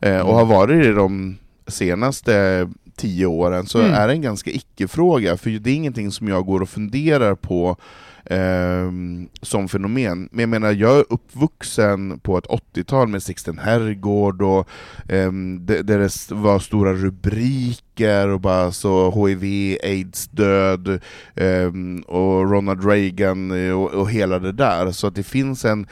[0.00, 1.36] eh, och har varit det de
[1.72, 3.92] senaste tio åren, så Mm.
[3.92, 7.76] är det en ganska icke-fråga, för det är ingenting som jag går och funderar på
[8.24, 10.28] ehm, som fenomen.
[10.32, 14.68] Men jag menar, jag är uppvuxen på ett 80-tal med Sixten Herrgård och
[15.08, 21.00] um, där det var stora rubriker och bara så HIV, aids, död
[21.34, 24.92] ehm, och Ronald Reagan eh, och, och hela det där.
[24.92, 25.86] Så att det finns en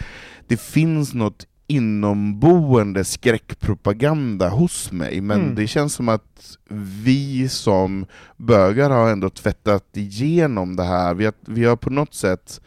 [0.49, 5.55] det finns något inomboende skräckpropaganda hos mig, men Mm.
[5.55, 6.57] det känns som att
[7.05, 8.07] vi som
[8.37, 11.15] bögar har ändå tvättat igenom det här.
[11.15, 12.61] Vi har, vi har på något sätt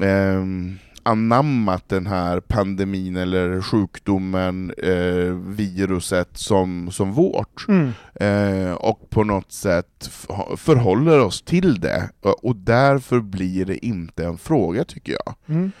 [0.00, 7.66] ehm, anammat den här pandemin eller sjukdomen, eh, viruset som, som vårt.
[7.68, 7.92] Mm.
[8.14, 10.10] Eh, och på något sätt
[10.56, 12.10] förhåller oss till det.
[12.20, 15.34] Och, och därför blir det inte en fråga tycker jag.
[15.56, 15.72] Mm.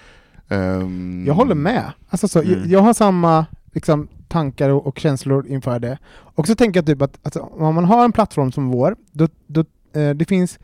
[0.48, 1.92] Ehm, Jag håller med.
[2.08, 2.70] Alltså så, jag, Mm.
[2.70, 5.98] jag har samma liksom, tankar och, och känslor inför det.
[6.14, 9.28] Och så tänker jag typ att alltså, om man har en plattform som vår, då,
[9.46, 9.60] då,
[10.00, 10.58] eh, det finns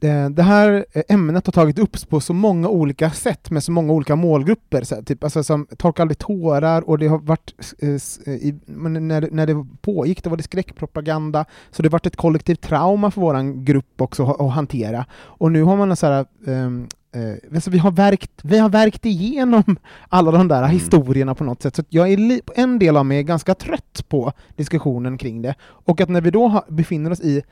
[0.00, 3.92] eh, det här ämnet har tagit upp på så många olika sätt med så många
[3.92, 4.82] olika målgrupper.
[4.82, 9.28] Så här, typ, alltså, som Torka aldrig tårar och det har varit, eh, i, när,
[9.30, 11.44] när det pågick, då var det skräckpropaganda.
[11.70, 15.06] Så det har varit ett kollektivt trauma för vår grupp också att- hantera.
[15.14, 19.06] Och nu har man så här, ehm, eh, alltså vi, har verkt, vi har verkt
[19.06, 19.76] igenom
[20.08, 20.70] alla de där Mm.
[20.70, 21.76] historierna på något sätt.
[21.76, 25.54] Så jag är en del av mig är ganska trött på diskussionen kring det.
[25.62, 27.42] Och att när vi då har, befinner oss i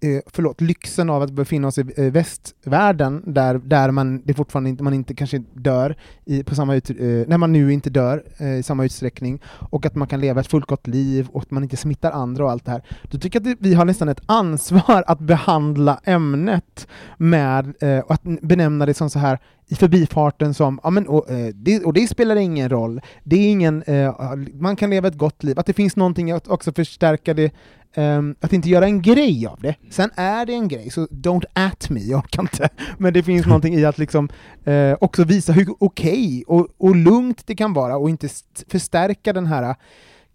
[0.00, 4.70] eh, förlåt, lyxen av att befinna oss i eh, västvärlden, där, där man, det fortfarande
[4.70, 8.24] inte, man inte kanske dör i, på samma ut, eh, när man nu inte dör
[8.38, 11.62] eh, i samma utsträckning, och att man kan leva ett fullgott liv och att man
[11.62, 12.82] inte smittar andra och allt det här.
[13.02, 18.10] Då tycker jag att vi har nästan ett ansvar att behandla ämnet med, eh, och
[18.14, 21.92] att benämna det som så här i förbifarten som, ja men, och, eh, det, och
[21.92, 24.14] det spelar ingen roll, det är ingen, eh,
[24.54, 27.52] man kan leva ett gott liv, att det finns någonting att också förstärka det,
[27.96, 29.74] ehm, att inte göra en grej av det.
[29.90, 32.68] Sen är det en grej, så don't at me, jag kan inte.
[32.98, 34.28] Men det finns någonting i att liksom
[34.64, 39.32] eh, också visa hur okej och, och lugnt det kan vara och inte st- förstärka
[39.32, 39.74] den här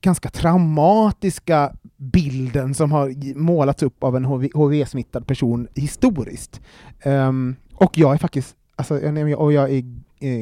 [0.02, 6.62] ganska traumatiska bilden som har målats upp av en HIV-smittad person historiskt.
[7.02, 8.96] Ehm, och jag är faktiskt, alltså,
[9.38, 9.84] och jag är,
[10.20, 10.42] eh,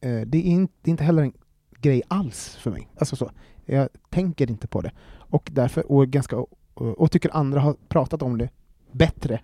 [0.00, 1.32] eh, det, är inte, det är inte heller en
[1.80, 2.88] grej alls för mig.
[2.98, 3.30] Alltså så.
[3.66, 4.90] Jag tänker inte på det.
[5.30, 6.36] Och därför, och, ganska,
[6.80, 8.48] och, tycker andra har pratat om det
[8.92, 9.40] bättre.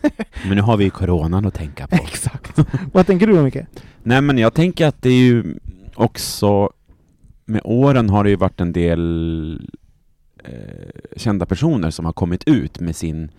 [0.46, 1.96] Men nu har vi ju coronan att tänka på.
[2.02, 2.58] Exakt.
[2.92, 3.56] Vad tänker du då Micke?
[4.02, 5.58] Nej men jag tänker att det är ju
[5.94, 6.70] också
[7.44, 9.68] med åren har det ju varit en del
[10.44, 13.30] eh, kända personer som har kommit ut med sin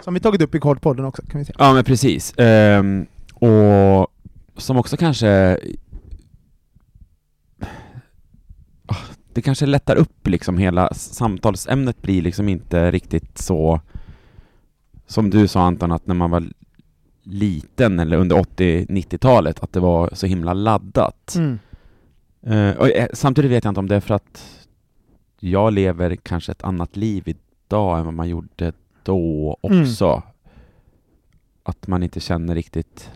[0.00, 1.56] Som vi tagit upp i Kodpodden också, kan vi säga.
[1.58, 2.34] Ja men precis.
[2.38, 4.06] Ehm, och
[4.56, 5.58] som också kanske
[8.86, 8.96] Ah,
[9.38, 13.80] det kanske lättar upp liksom hela samtalsämnet blir liksom inte riktigt så
[15.06, 16.44] som du sa Anton att när man var
[17.22, 21.34] liten eller under 80-90-talet att det var så himla laddat.
[21.36, 21.58] Mm.
[22.42, 24.66] Eh, och, eh, samtidigt vet jag inte om det är för att
[25.40, 28.72] jag lever kanske ett annat liv idag än vad man gjorde
[29.02, 29.82] då Mm.
[29.82, 30.22] också.
[31.62, 33.10] Att man inte känner riktigt...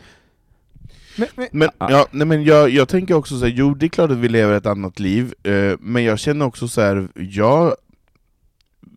[1.16, 2.07] Men, men, Men, Ja.
[2.11, 4.55] nej, men jag, jag tänker också så här, jo det är klart att vi lever
[4.55, 7.75] ett annat liv, eh, men jag känner också så här, jag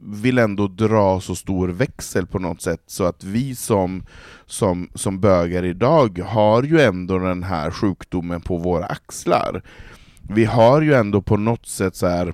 [0.02, 4.04] vill ändå dra så stor växel på något sätt, så att vi som,
[4.46, 9.62] som, som bögar idag har ju ändå den här sjukdomen på våra axlar.
[10.22, 12.34] Vi har ju ändå på något sätt så här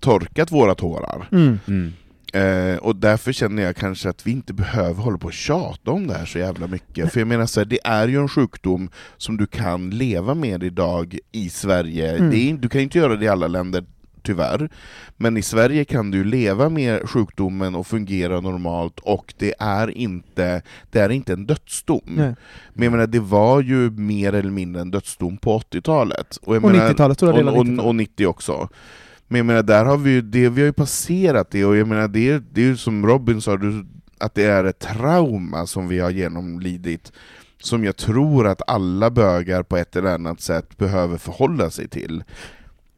[0.00, 1.28] torkat våra tårar.
[1.32, 1.58] Mm.
[1.68, 1.92] Mm.
[2.32, 6.06] Eh, och därför känner jag kanske att vi inte behöver hålla på och tjata om
[6.06, 7.12] det här så jävla mycket.
[7.12, 10.62] För jag menar så här, det är ju en sjukdom som du kan leva med
[10.62, 12.16] idag i Sverige.
[12.16, 12.32] Mm.
[12.34, 13.84] Är, du kan inte göra det i alla länder,
[14.22, 14.70] tyvärr.
[15.16, 20.62] Men i Sverige kan du leva med sjukdomen och fungera normalt, och det är inte,
[20.90, 22.00] det är inte en dödsdom.
[22.04, 22.34] Nej.
[22.72, 26.38] Men jag menar, det var ju mer eller mindre en dödsdom på 80-talet.
[26.46, 27.80] jag Och menar- 90-talet, stora delar av och, 90-talet.
[27.80, 28.68] och, och 90 också.
[29.32, 31.88] Men jag menar, där har vi ju, det, vi har ju passerat det, och jag
[31.88, 33.58] menar, det, är- det är ju som Robin sa,
[34.18, 37.12] att det är ett trauma som vi har genomlidit,
[37.62, 42.24] som jag tror att alla bögar på ett eller annat sätt behöver förhålla sig till.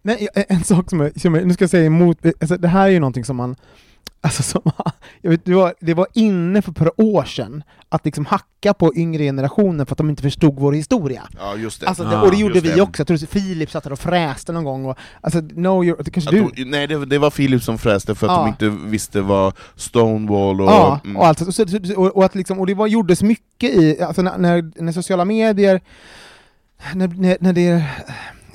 [0.03, 2.87] Nej, en sak som jag, som jag nu ska jag säga emot, alltså det här
[2.87, 3.57] är ju någonting som man
[4.25, 4.61] Alltså som,
[5.23, 8.75] jag vet, det, var, det var inne för ett par år sedan att liksom hacka
[8.75, 11.23] på yngre generationer för att de inte förstod vår historia.
[11.39, 11.89] Ja, just det.
[11.89, 12.81] Alltså det, och det gjorde vi det.
[12.81, 16.11] också, jag tror att Filip satt där och fräste någon gång och, alltså, no, you're,
[16.11, 16.51] kanske du...
[16.55, 18.39] de, nej, det, det var Philip som fräste för att Ja.
[18.39, 20.67] de inte visste vad Stonewall och...
[20.67, 21.17] Ja, mm.
[21.17, 21.41] och, allt,
[21.97, 25.25] och, och, att liksom, och det var, gjordes mycket i, alltså när, när, när sociala
[25.25, 25.81] medier,
[26.95, 27.85] när, när, när det,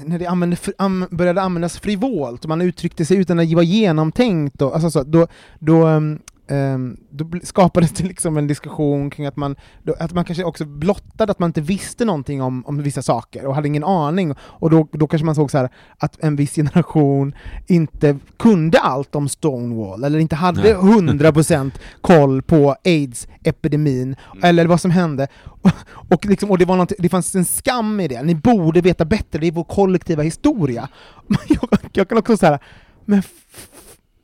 [0.06, 3.64] när det använde, an, började användas frivolt, och man uttryckte sig utan att det var
[3.64, 5.28] genomtänkt, och, alltså, så, då,
[5.60, 10.26] då, ehm, ehm, då skapades det liksom en diskussion kring att man, då, att man
[10.26, 13.84] kanske också blottade att man inte visste någonting om, om vissa saker och hade ingen
[13.84, 17.36] aning, och då, då kanske man såg så här att en viss generation
[17.68, 20.74] inte kunde allt om Stonewall, eller inte hade Nej.
[20.74, 25.28] 100% koll på aids-epidemin, eller vad som hände.
[25.44, 25.72] Och,
[26.10, 29.06] och, liksom, och det, var något, det fanns en skam i det, ni borde veta
[29.06, 30.88] bättre, det är vår kollektiva historia.
[31.48, 32.60] Jag, jag kan också säga,
[33.06, 33.24] men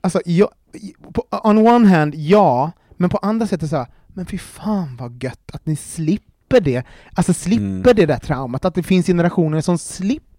[0.03, 0.49] alltså, jag,
[1.13, 5.23] på, on one hand, ja, men på andra sättet så här, men fy fan vad
[5.23, 7.95] gött att ni slipper det, alltså slipper Mm.
[7.95, 10.29] det där traumat, att det finns generationer som slipper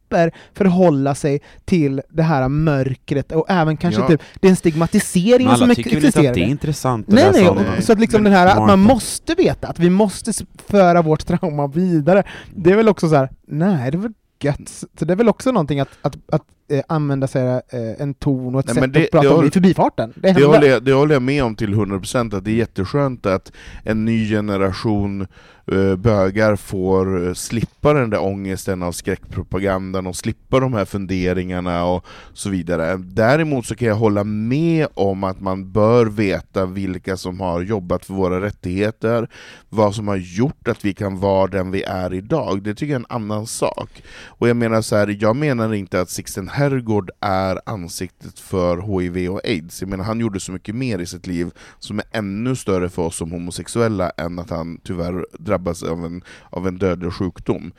[0.52, 4.08] förhålla sig till det här mörkret och även kanske Ja.
[4.08, 6.28] typ den stigmatiseringen Men som alla tycker inte existerar.
[6.28, 8.66] att det är intressant att Nej, nej, och- så att liksom Men den här att
[8.66, 10.32] man måste veta, att vi måste
[10.66, 12.22] föra vårt trauma vidare,
[12.54, 14.68] det är väl också så här, nej det är väl gött.
[14.98, 16.42] Så det är väl också någonting att, att, att
[16.78, 17.60] eh, använda sig eh,
[17.98, 20.12] en ton och ett Nej, sätt det- att prata det om det i förbifarten.
[20.16, 23.26] Det Det håller, jag, det håller jag med om till 100%, att det är jätteskönt
[23.26, 25.26] att en ny generation
[25.72, 31.84] eh, bögar får eh, slippa den där ångesten av skräckpropagandan och slippa de här funderingarna
[31.84, 32.96] och så vidare.
[32.96, 38.04] Däremot så kan jag hålla med om att man bör veta vilka som har jobbat
[38.04, 39.28] för våra rättigheter,
[39.68, 42.62] vad som har gjort att vi kan vara den vi är idag.
[42.62, 44.02] Det tycker jag är en annan sak.
[44.26, 49.30] Och jag menar så här, jag menar inte att Sixten Herrgård är ansiktet för HIV
[49.30, 49.80] och aids.
[49.80, 53.02] Jag menar han gjorde så mycket mer i sitt liv som är ännu större för
[53.02, 57.72] oss som homosexuella än att han tyvärr drabbas av en, av en dödlig sjukdom.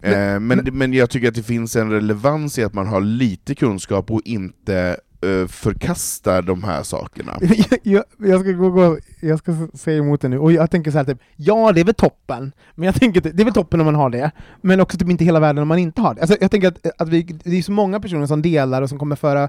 [0.00, 3.00] Men- eh, men, men jag tycker att det finns en relevans i att man har
[3.00, 7.38] lite kunskap och inte Eh, förkastar de här sakerna.
[7.40, 10.90] jag, jag, jag, ska gå, gå, jag ska säga emot det nu, och jag tänker
[10.90, 13.80] så här typ, ja det är väl toppen, men jag tänker det är väl toppen
[13.80, 14.30] om man har det,
[14.60, 16.20] men också typ inte hela världen om man inte har det.
[16.20, 18.98] Alltså, jag tänker att, att vi, det är så många personer som delar och som
[18.98, 19.48] kommer föra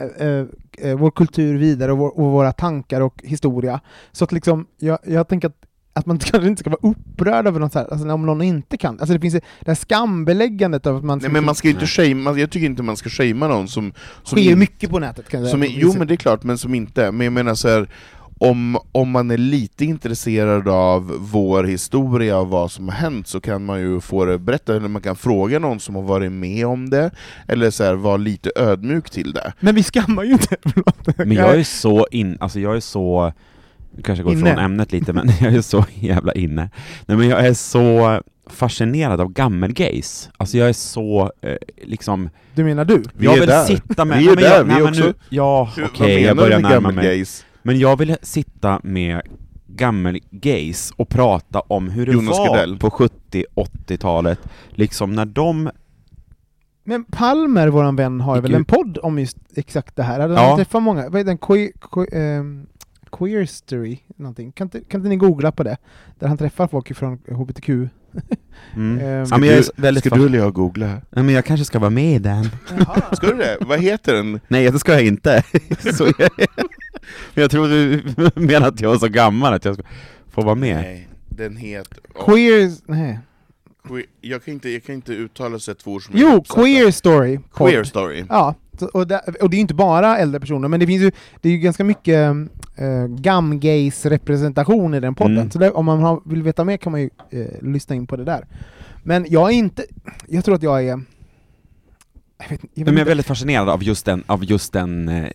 [0.00, 0.46] eh, eh,
[0.78, 3.80] eh vår kultur vidare och, vår, och våra tankar och historia.
[4.12, 5.67] Så att liksom, jag, jag tänker att
[5.98, 8.76] att man kanske inte ska vara upprörd över något så här, alltså om någon inte
[8.76, 9.00] kan.
[9.00, 11.18] Alltså det finns ju det här skambeläggandet av att man...
[11.18, 13.92] Nej men man ska inte shamea, jag tycker inte man ska shamea någon som...
[14.22, 15.72] som sker ju mycket på nätet kan jag Som, säga.
[15.72, 17.12] är- jo men det är klart, men som inte.
[17.12, 17.88] Men jag menar så här,
[18.40, 23.40] om, om man är lite intresserad av vår historia och vad som har hänt så
[23.40, 26.66] kan man ju få det berättat, eller man kan fråga någon som har varit med
[26.66, 27.10] om det,
[27.48, 29.52] eller så här, vara lite ödmjuk till det.
[29.60, 30.56] Men vi skammar ju inte.
[31.16, 33.32] Men jag är så in, alltså jag är så,
[34.04, 34.50] kanske jag går Inne.
[34.50, 36.70] ifrån ämnet lite, men jag är så jävla inne.
[37.06, 40.30] Nej men jag är så fascinerad av gammelgays.
[40.36, 43.02] Alltså jag är så, eh, liksom, Du menar du?
[43.12, 43.64] Vi jag är vill där.
[43.64, 44.18] sitta med...
[44.18, 46.90] Vi nej, är jag, där, vi nej, också- Nu, ja, okej, vad jag börjar närma
[46.90, 47.24] mig.
[47.62, 49.20] Men jag vill sitta med
[49.66, 52.78] gammelgays och prata om hur det Jonas var Gardell.
[52.78, 54.38] på 70-80-talet,
[54.70, 55.70] liksom när de
[56.84, 60.20] Men Palmer, våran vän, har väl en podd om just exakt det här?
[60.20, 60.48] Hade Ja.
[60.48, 61.02] han träffat många?
[61.08, 61.38] Vad heter den?
[61.38, 62.66] Que, que, ehm,
[63.12, 63.98] Queerstory?
[64.16, 64.52] Någonting.
[64.52, 65.76] Kan inte, kan inte ni googla på det?
[66.18, 67.68] Där han träffar folk från HBTQ.
[67.68, 67.88] Mm.
[69.30, 70.86] Ja, men jag är så- Ska väldigt du eller jag googla?
[70.86, 72.44] Nej, men jag kanske ska vara med i den.
[73.12, 73.56] Ska du det?
[73.60, 74.40] Vad heter den?
[74.48, 75.44] Nej, det ska jag inte.
[75.94, 76.30] så jag,
[77.34, 78.02] jag tror du
[78.40, 79.82] menar att jag är så gammal att jag ska
[80.30, 80.76] få vara med.
[80.76, 81.98] Nej, den heter...
[82.24, 82.70] Queer...
[82.86, 83.18] Nej.
[83.84, 86.42] Que- jag, kan inte, jag kan inte uttala sig två ord som är Jo.
[86.48, 87.38] Queer Story.
[87.54, 87.68] podd.
[87.70, 88.24] Queer story.
[88.28, 91.10] Ja, så- och det, och det är inte bara äldre personer, men det finns ju,
[91.40, 92.34] det är ju ganska mycket
[92.76, 95.50] äh, gamgays representation i den podden, Mm.
[95.50, 98.16] så det, om man har, vill veta mer kan man ju eh, lyssna in på
[98.16, 98.46] det där.
[99.02, 99.84] Men jag är inte,
[100.26, 103.82] jag tror att jag är jag vet, jag vet Men jag är väldigt fascinerad av
[103.82, 105.28] just den, av just den eh,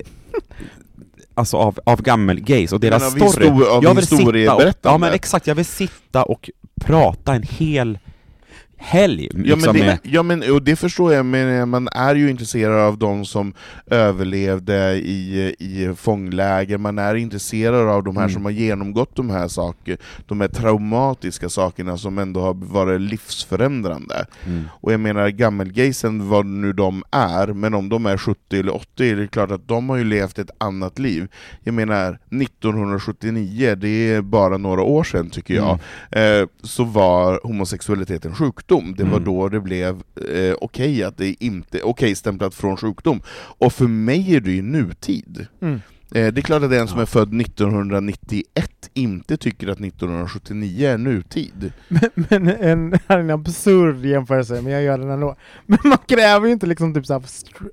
[1.36, 3.47] Alltså av, av gammelgays och deras Men av story.
[3.49, 4.73] histor- av jag vill sitta och.
[4.82, 6.49] Ja men exakt, jag vill sitta och
[6.82, 7.99] prata en hel
[8.84, 12.15] helg Ja men, liksom det, med, ja men och det förstår jag, men man är
[12.15, 13.54] ju intresserad av de som
[13.88, 18.34] överlevde i, i fångläger, man är intresserad av de här Mm.
[18.34, 24.26] som har genomgått de här saker, de här traumatiska sakerna som ändå har varit livsförändrande.
[24.46, 24.63] mm.
[24.82, 29.12] Och jag menar gammelgaysen, vad nu de är, men om de är 70 eller 80,
[29.12, 31.28] är det klart att de har ju levt ett annat liv.
[31.63, 35.80] Jag menar, 1979, det är bara några år sedan tycker jag,
[36.12, 38.73] eh, så var homosexualitet en sjukdom.
[38.98, 39.24] Det var Mm.
[39.24, 40.02] då det blev
[40.36, 43.22] eh, okej att det inte, okej stämplat från sjukdom.
[43.58, 45.48] Och för mig är det ju nutid.
[45.62, 45.82] Mm.
[46.16, 47.02] Eh, det är klart att den som Ja.
[47.02, 51.72] är född 1991 inte tycker att 1979 är nutid.
[51.88, 55.36] Men, men en, en absurd jämförelse, men jag gör den ändå.
[55.66, 57.24] Men man kräver ju inte liksom typ så här,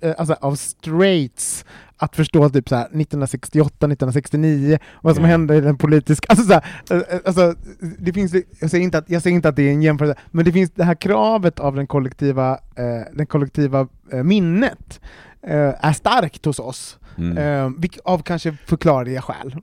[0.03, 1.65] eh, alltså, av straights
[2.01, 5.31] att förstå typ så här 1968, 1969, vad som Ja.
[5.31, 6.27] hände i den politiska...
[6.29, 7.55] Alltså, så här, eh, eh, alltså,
[7.99, 10.45] det finns, jag, säger inte att, jag säger inte att det är en jämförelse, men
[10.45, 15.01] det finns det här kravet av den kollektiva, eh, den kollektiva eh, minnet
[15.43, 17.39] eh, är starkt hos oss, Mm.
[17.39, 19.57] eh, vilk, av kanske förklarliga skäl.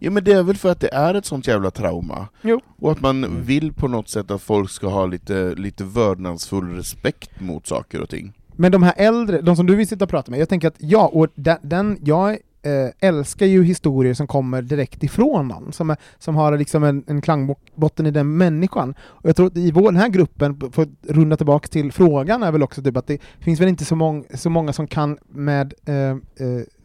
[0.00, 2.28] Ja men det är väl för att det är ett sånt jävla trauma.
[2.42, 2.60] Jo.
[2.78, 3.42] Och att man Mm.
[3.42, 8.08] vill på något sätt att folk ska ha lite, lite vördnadsfull respekt mot saker och
[8.08, 8.32] ting.
[8.56, 10.76] Men de här äldre, de som du vill sitta och prata med, jag tänker att
[10.78, 12.38] ja, och den, den jag
[13.00, 17.22] älskar ju historier som kommer direkt ifrån någon, som, är, som har liksom en, en
[17.22, 18.94] klangbotten i den människan.
[19.00, 22.42] Och jag tror att i vår, den här gruppen, för att runda tillbaka till frågan,
[22.42, 25.18] är väl också typ att det finns väl inte så, mång, så många som kan
[25.28, 25.94] med, eh,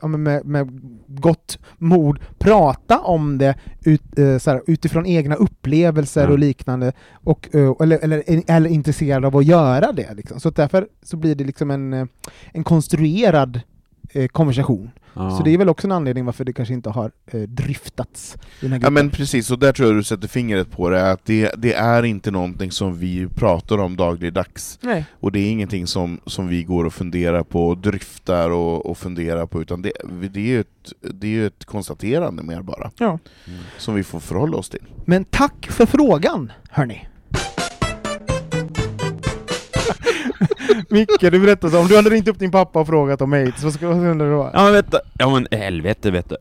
[0.01, 6.23] eh, med, med gott mod prata om det ut, eh, så här, utifrån egna upplevelser
[6.23, 6.31] Ja.
[6.31, 10.13] och liknande, och, eh, eller, eller, eller intresserade av att göra det.
[10.13, 10.39] Liksom.
[10.39, 12.05] Så därför så blir det liksom en, eh,
[12.53, 13.61] en konstruerad
[14.13, 14.91] eh, konversation.
[15.15, 15.37] Ja.
[15.37, 18.39] Så det är väl också en anledning varför det kanske inte har eh, dryftats i
[18.61, 21.25] den här Ja men precis, och där tror jag du sätter fingret på det, att
[21.25, 24.79] det, det är inte någonting som vi pratar om dagligdags.
[24.81, 25.05] Nej.
[25.19, 28.97] Och det är ingenting som, som vi går och funderar på, och dryftar och, och
[28.97, 29.91] funderar på, utan det,
[30.33, 33.19] det är ju ett, det är ju ett konstaterande mer bara, Ja.
[33.77, 34.83] Som vi får förhålla oss till.
[35.05, 37.07] Men tack för frågan, hörni.
[40.89, 43.63] Micke, du berättade så, om du hade ringt upp din pappa och frågat om aids,
[43.63, 44.49] vad ska vad undrar du då?
[44.53, 46.37] Ja men vet du, ja men helvete vet du.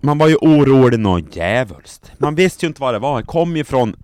[0.00, 2.12] Man var ju orolig något djävulskt.
[2.18, 3.96] Man visste ju inte vad det var, det kom ju från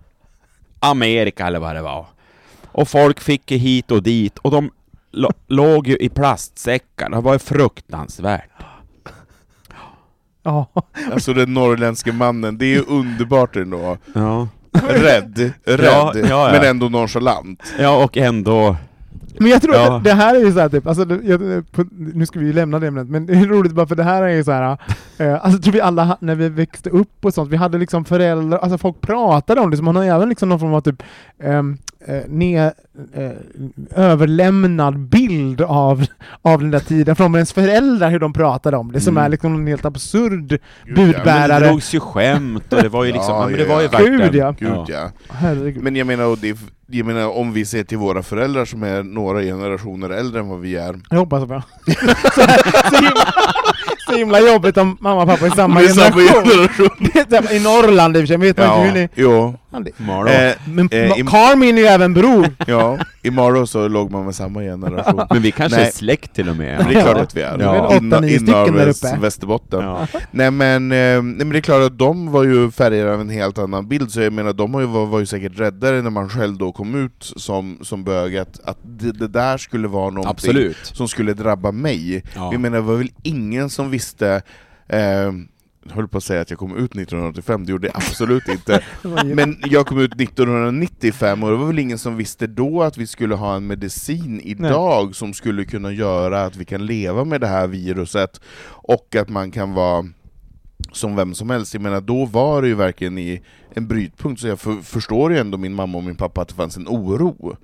[0.80, 2.06] Amerika eller vad det var.
[2.72, 4.70] Och folk fick ju hit och dit, och de
[5.48, 8.50] låg ju i plastsäckar, det var ju fruktansvärt.
[10.42, 10.66] Ja.
[11.12, 13.96] Alltså den norrländske mannen, det är ju underbart ändå.
[14.14, 14.48] Ja.
[14.88, 16.48] Rädd, rädd, Ja, ja, ja.
[16.52, 17.62] men ändå nonchalant.
[17.78, 18.76] Ja och ändå,
[19.38, 19.96] Men jag tror Ja.
[19.96, 22.52] att det här är ju såhär typ, alltså, det- jag, på, nu ska vi ju
[22.52, 24.78] lämna det ämnet, men det är roligt bara för det här är ju såhär,
[25.18, 28.04] eh, alltså jag tror vi alla, när vi växte upp och sånt, vi hade liksom
[28.04, 30.80] föräldrar, alltså folk pratade om det, så man har ju även liksom någon form av
[30.80, 31.02] typ
[31.42, 32.58] ehm, eh, ne,
[33.14, 33.30] eh,
[33.96, 36.04] överlämnad bild av,
[36.42, 39.24] av den där tiden från ens föräldrar, hur de pratade om det, som Mm.
[39.24, 40.94] är liksom en helt absurd Gud, ja.
[40.94, 41.48] budbärare.
[41.48, 43.74] men det drogs ju skämt och det var ju liksom, Ja, ja, men det ja,
[43.74, 43.90] var ju ja.
[43.98, 44.20] verkligen...
[44.20, 44.54] Gud, ja.
[44.58, 44.94] Gud
[45.74, 45.80] ja.
[45.82, 49.02] Men jag menar, och det, jag menar, om vi ser till våra föräldrar som är
[49.02, 51.62] några generationer äldre än vad vi är, Jag hoppas på.
[51.86, 52.40] så,
[52.90, 53.32] så, himla,
[54.08, 56.44] så himla jobbigt om mamma och pappa är samma Vi är samma generation.
[56.50, 57.10] generation.
[57.14, 59.08] Det är så- I Norrland i och för sig, vet man inte hur ni...
[59.14, 59.54] jo.
[59.70, 60.26] Ja, Morgon.
[60.32, 62.46] Eh, Men Eh, i- Carmin är ju även bror.
[62.66, 65.20] ja, i Morgon så låg man med samma generation.
[65.30, 65.86] men vi kanske Nej.
[65.88, 66.78] är släkt till och med.
[66.78, 67.22] Men det är klart Ja.
[67.22, 67.86] att vi är.
[67.86, 69.16] Åtta, Inna-.
[69.20, 69.80] Västerbotten.
[69.84, 70.06] Ja.
[70.30, 73.30] Nej men, eh, nej men det är klart att de var ju färgade av en
[73.30, 76.10] helt annan bild, så jag menar de har ju, var, var ju säkert räddare när
[76.10, 80.10] man själv då kom ut som, som bög, att, att det, det där skulle vara
[80.10, 80.76] någonting Absolut.
[80.82, 82.24] som skulle drabba mig.
[82.34, 82.52] Ja.
[82.52, 84.42] Jag menar det var väl ingen som visste
[84.88, 85.32] eh,
[85.86, 88.84] jag höll på att säga att jag kom ut 1985, det gjorde jag absolut inte.
[89.24, 93.06] Men jag kom ut 1995 och det var väl ingen som visste då att vi
[93.06, 97.46] skulle ha en medicin idag som skulle kunna göra att vi kan leva med det
[97.46, 100.06] här viruset och att man kan vara
[100.96, 101.74] som vem som helst.
[101.74, 103.40] Jag menar, då var det ju verkligen i
[103.74, 106.54] en brytpunkt, så jag för, förstår ju ändå min mamma och min pappa att det
[106.54, 107.56] fanns en oro.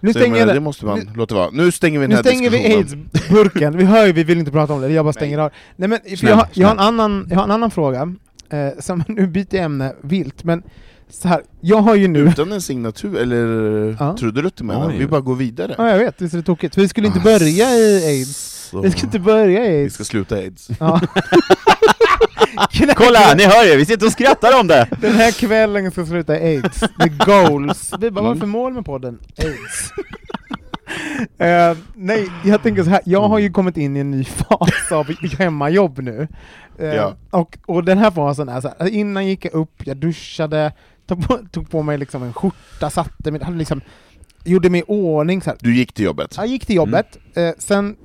[0.00, 1.50] Nu Så stänger, menar, det det, måste man låta vara.
[1.52, 3.76] Nu stänger vi den nu här stänger vi aids-burken.
[3.76, 5.50] Vi hör ju, vi vill inte prata om det, jag bara stänger av.
[5.76, 8.14] Nej, men, för Snäll, jag, har, jag, har en annan, jag har en annan fråga,
[8.50, 10.62] eh, som, nu byter jag ämne vilt, men
[11.10, 12.18] så här, jag har ju nu...
[12.20, 14.16] Utan en signatur, eller Ja.
[14.16, 15.74] trudelutt emellan, vi bara går vidare.
[15.78, 16.74] Ja, jag vet, det är så tokigt.
[16.74, 18.54] För vi skulle inte Ah, börja i aids.
[18.70, 18.80] Så.
[18.80, 19.94] Vi ska inte börja i Vi aids.
[19.94, 20.68] ska sluta aids.
[20.80, 21.00] Ja.
[22.96, 24.88] Kolla, ni hör ju, vi sitter och skrattar om det!
[25.00, 26.80] Den här kvällen ska sluta i aids.
[26.80, 27.92] The goals.
[28.00, 29.18] Vi bara, vad är för mål med podden?
[29.38, 29.92] Aids.
[31.38, 33.00] Eh, nej, jag tänker så här.
[33.04, 35.06] jag har ju kommit in i en ny fas av
[35.38, 36.28] hemmajobb nu.
[36.78, 37.14] Eh, Ja.
[37.30, 40.72] och, och den här fasen är så här, innan gick jag upp, jag duschade,
[41.06, 43.80] tog på, tog på mig liksom en skjorta, satte mig, hade liksom,
[44.44, 45.58] gjorde mig i ordning så här.
[45.62, 46.34] Du gick till jobbet?
[46.36, 47.96] Jag gick till jobbet, eh, sen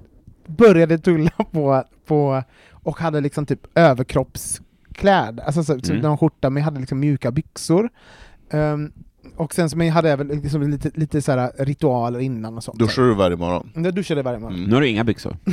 [0.48, 2.44] började tulla på, på
[2.84, 5.98] och hade liksom typ överkroppskläder, alltså så, Mm.
[6.02, 7.90] någon skjorta, men jag hade liksom mjuka byxor.
[8.52, 8.92] Ehm,
[9.36, 12.64] och sen så men jag hade även liksom lite, lite så här ritualer innan och
[12.64, 12.80] sånt.
[12.80, 13.70] Duschar du varje morgon?
[13.76, 14.58] Jag duschade varje morgon.
[14.58, 14.70] Mm.
[14.70, 15.38] Nu har du inga byxor.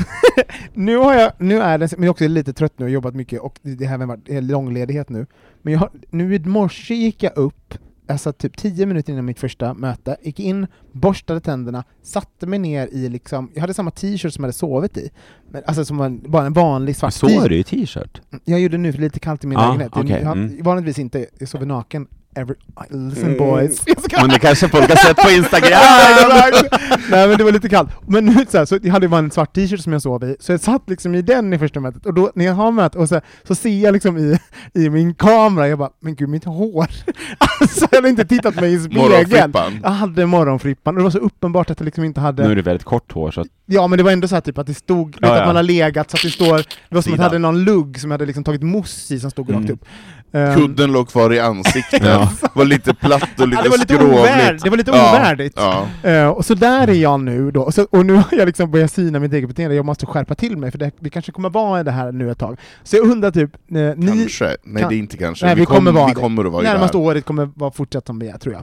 [0.74, 3.14] Nu, har jag, nu är det, men jag är också lite trött nu och jobbat
[3.14, 5.26] mycket, och det har även varit långledighet nu.
[5.62, 7.74] Men jag har, nu i morse gick jag upp,
[8.10, 12.86] alltså typ 10 minuter innan mitt första möte, gick in, borstade tänderna, satte mig ner
[12.92, 15.10] i liksom, jag hade samma t-shirt som jag hade sovit i.
[15.50, 18.20] Men, alltså som en, bara en vanlig svart Sover du i t-shirt?
[18.44, 19.90] Jag gjorde det nu för lite kallt i min Ja, lägenhet.
[19.94, 20.62] Jag- okej, jag, mm.
[20.62, 22.06] Vanligtvis inte, jag sover naken.
[22.36, 22.54] Every,
[22.90, 23.38] listen Mm.
[23.38, 23.82] boys.
[24.20, 25.80] Men det kanske folk har sett på Instagram?
[27.10, 27.90] Nej men det var lite kallt.
[28.06, 30.36] Men nu så, här, så jag hade bara en svart t-shirt som jag sov i,
[30.40, 32.98] så jag satt liksom i den i första mötet, och då när jag har möte,
[32.98, 34.38] och så, så ser jag liksom i,
[34.74, 36.86] i min kamera, jag bara, men gud mitt hår!
[37.60, 39.00] Alltså jag hade inte tittat mig i spegeln.
[39.10, 39.80] Morgonfrippan?
[39.82, 42.44] Jag hade morgonfrippan, och det var så uppenbart att jag liksom inte hade...
[42.44, 44.40] Nu är det väldigt kort hår så att, Ja men det var ändå så här
[44.40, 45.46] typ att det stod, vet Ja, att ja.
[45.46, 47.16] man har legat så att det står, det var som att Sida.
[47.16, 49.60] jag hade någon lugg som jag hade liksom tagit mousse i som stod Mm.
[49.62, 49.84] rakt upp.
[50.32, 52.32] Ehm, Kudden låg kvar i ansiktet, Ja.
[52.54, 54.20] var lite platt och lite ja, det var lite, skrovligt.
[54.20, 55.54] ovärd, det var lite Ja, ovärdigt.
[55.56, 55.86] Ja.
[56.10, 58.70] Eh, och så där är jag nu då, och, så, och nu har jag liksom
[58.70, 61.50] börjat syna mitt eget beteende, jag måste skärpa till mig för det, det kanske kommer
[61.50, 62.58] vara det här nu ett tag.
[62.82, 65.46] Så jag undrar typ, eh, ni, Kanske, nej kan- det är inte kanske.
[65.46, 68.18] Nej, vi kom- kommer vara vi kommer att vara närmaste året kommer vara fortsatt som
[68.18, 68.62] vi är tror jag.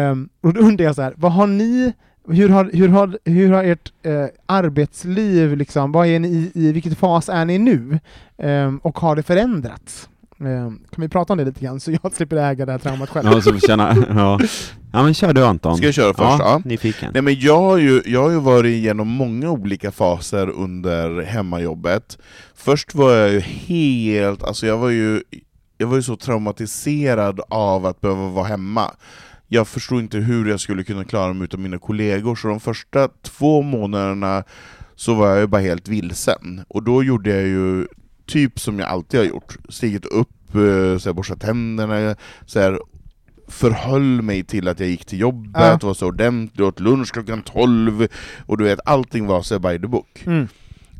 [0.00, 1.92] Ehm, och då undrar jag så här, vad har ni,
[2.28, 4.12] hur har, hur har, hur har ert eh,
[4.46, 7.98] arbetsliv, liksom, vad är ni i, i vilket fas är ni nu?
[8.38, 10.08] Ehm, och har det förändrats?
[10.46, 13.10] Ehm, kan vi prata om det lite grann så jag slipper äga det här traumat
[13.10, 13.28] själv?
[13.32, 14.40] ja, så känna, ja.
[14.92, 15.76] ja men kör du Anton.
[15.76, 16.38] Ska jag köra först?
[16.38, 16.62] Ja.
[16.64, 17.10] nyfiken.
[17.12, 22.18] Nej men jag har, ju, jag har ju varit igenom många olika faser under hemmajobbet.
[22.54, 25.22] Först var jag ju helt, alltså jag var ju,
[25.78, 28.90] jag var ju så traumatiserad av att behöva vara hemma.
[29.48, 33.08] Jag förstod inte hur jag skulle kunna klara mig utan mina kollegor, så de första
[33.22, 34.44] två månaderna
[34.96, 36.64] så var jag ju bara helt vilsen.
[36.68, 37.86] Och då gjorde jag ju
[38.32, 40.54] typ som jag alltid har gjort, stigit upp,
[41.06, 42.16] eh, borstat tänderna,
[42.46, 42.78] så här,
[43.48, 45.78] förhöll mig till att jag gick till jobbet, Ja.
[45.82, 48.08] var så ordentlig, åt lunch klockan 12,
[48.46, 50.22] och du vet, allting var så by the book.
[50.26, 50.48] Mm.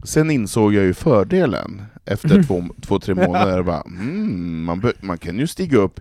[0.04, 5.38] Sen insåg jag ju fördelen efter två, två, tre månader, bara, mm, man, man kan
[5.38, 6.00] ju stiga upp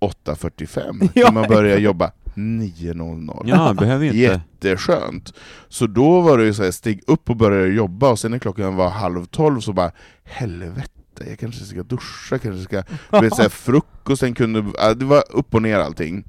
[0.00, 3.42] 8.45 Ja, när man börjar jobba 9.00.
[3.44, 4.18] Ja, behöver inte...
[4.18, 5.34] Jätteskönt!
[5.68, 8.38] Så då var det ju så här, stig upp och började jobba, och sen när
[8.38, 9.92] klockan var halv tolv så bara
[10.24, 12.82] helvete, jag kanske ska duscha, kanske ska...
[13.10, 14.64] Du vet, så här, frukosten kunde...
[14.94, 16.24] Det var upp och ner allting.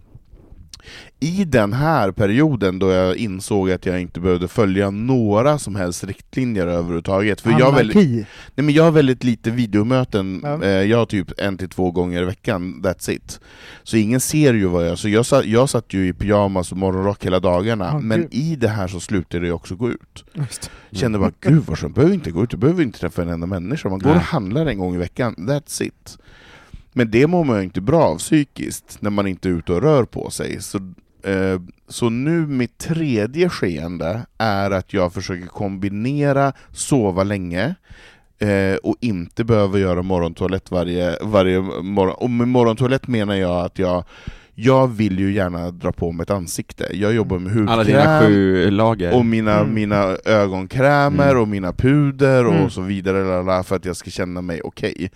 [1.20, 6.04] I den här perioden då jag insåg att jag inte behövde följa några som helst
[6.04, 8.26] riktlinjer överhuvudtaget, för jag har väldigt, nej
[8.56, 10.64] men jag har väldigt lite videomöten, Ja.
[10.64, 13.40] eh, jag har typ en till två gånger i veckan, that's it.
[13.84, 16.78] Så ingen ser ju vad jag så jag, satt, jag satt ju i pyjamas och
[16.78, 18.34] morgonrock hela dagarna, Åh, men gud.
[18.34, 20.26] i det här så slutade jag också gå ut.
[20.34, 20.72] Just.
[20.92, 23.48] Kände bara, gud vad skönt, behöver inte gå ut, jag behöver inte träffa en enda
[23.48, 24.26] människa, man går och Nej.
[24.26, 26.18] handlar en gång i veckan, that's it.
[26.94, 29.82] Men det mår man ju inte bra av psykiskt, när man inte är ute och
[29.82, 30.62] rör på sig.
[30.62, 30.78] Så,
[31.24, 37.76] eh, så nu mitt tredje skeende är att jag försöker kombinera sova länge,
[38.40, 42.16] eh, och inte behöva göra morgontoalett varje, varje morgon.
[42.18, 44.04] Och med morgontoalett menar jag att jag
[44.62, 46.88] jag vill ju gärna dra på mig ett ansikte.
[46.94, 49.14] Jag jobbar med Alla dina hudkräm, sju lager.
[49.16, 49.74] och mina, Mm.
[49.74, 51.42] mina ögonkrämer Mm.
[51.42, 52.70] och mina puder och Mm.
[52.70, 55.12] så vidare för att jag ska känna mig okej.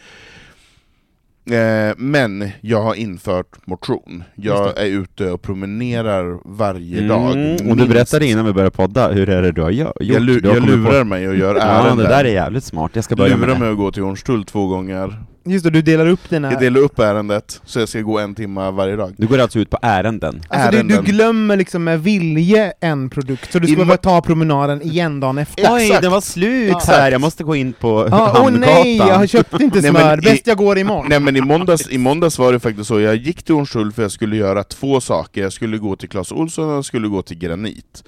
[1.46, 4.24] Eh, men jag har infört motion.
[4.36, 7.32] Jag är ute och promenerar varje dag.
[7.34, 7.88] Mm, och du minst.
[7.90, 9.92] berättade innan vi började podda, hur är det du har gjort?
[10.00, 11.98] Jag, lu- jag kommit på- lurar mig och gör Ja, ärenden.
[11.98, 12.92] det där är jävligt smart.
[12.94, 13.60] Jag ska börja med lurar det.
[13.60, 15.24] mig att gå till Hornstull två gånger.
[15.46, 16.52] Just det, du delar upp dina...
[16.52, 19.14] Jag delar upp ärendet, så jag ska gå en timme varje dag.
[19.18, 20.42] Du går alltså ut på ärenden.
[20.50, 24.82] Alltså du, du glömmer liksom med vilje en produkt, så du ska bara ta promenaden
[24.82, 25.68] igen dagen efter.
[25.74, 26.02] Oj, Exakt.
[26.02, 26.82] den var slut Ja.
[26.88, 27.12] här!
[27.12, 30.22] Jag måste gå in på Ja, Åh nej, jag köpte inte Nej, men smör, i-
[30.22, 31.06] bäst jag går imorgon.
[31.10, 34.02] Nej men i måndags, i måndags var det faktiskt så, jag gick till Hornstull för
[34.02, 37.22] jag skulle göra två saker, jag skulle gå till Clas Ohlson och jag skulle gå
[37.22, 38.04] till Granit.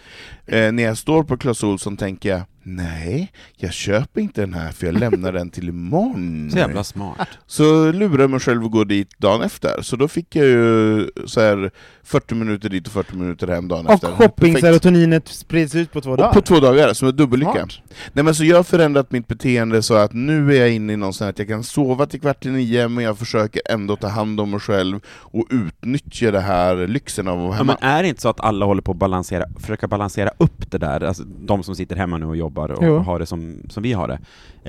[0.48, 4.72] Eh, när jag står på Clas Ohlson tänker jag, Nej, jag köper inte den här
[4.72, 6.50] för jag lämnar den till imorgon.
[6.54, 7.28] Så jävla smart.
[7.48, 11.08] Så lurade jag mig själv att gå dit dagen efter, så då fick jag ju
[11.26, 11.72] så här
[12.04, 14.08] 40 minuter dit och 40 minuter hem dagen Och efter.
[14.08, 14.24] Perfekt.
[14.40, 16.28] shopping-serotoninet sprids ut på två dagar.
[16.30, 17.68] Och på två dagar, som en dubbellycka.
[18.14, 20.96] Nej men så jag har förändrat mitt beteende så att nu är jag inne i
[20.98, 23.96] någon sån här att jag kan sova till kvart i nio, men jag försöker ändå
[23.96, 27.78] ta hand om mig själv och utnyttja det här lyxen av att vara Ja, hemma.
[27.82, 30.30] men är det inte så att alla håller på att balansera, försöka balansera
[30.66, 32.98] upp det där, alltså de som sitter hemma nu och jobbar och Jo.
[32.98, 34.20] har det som, som vi har det.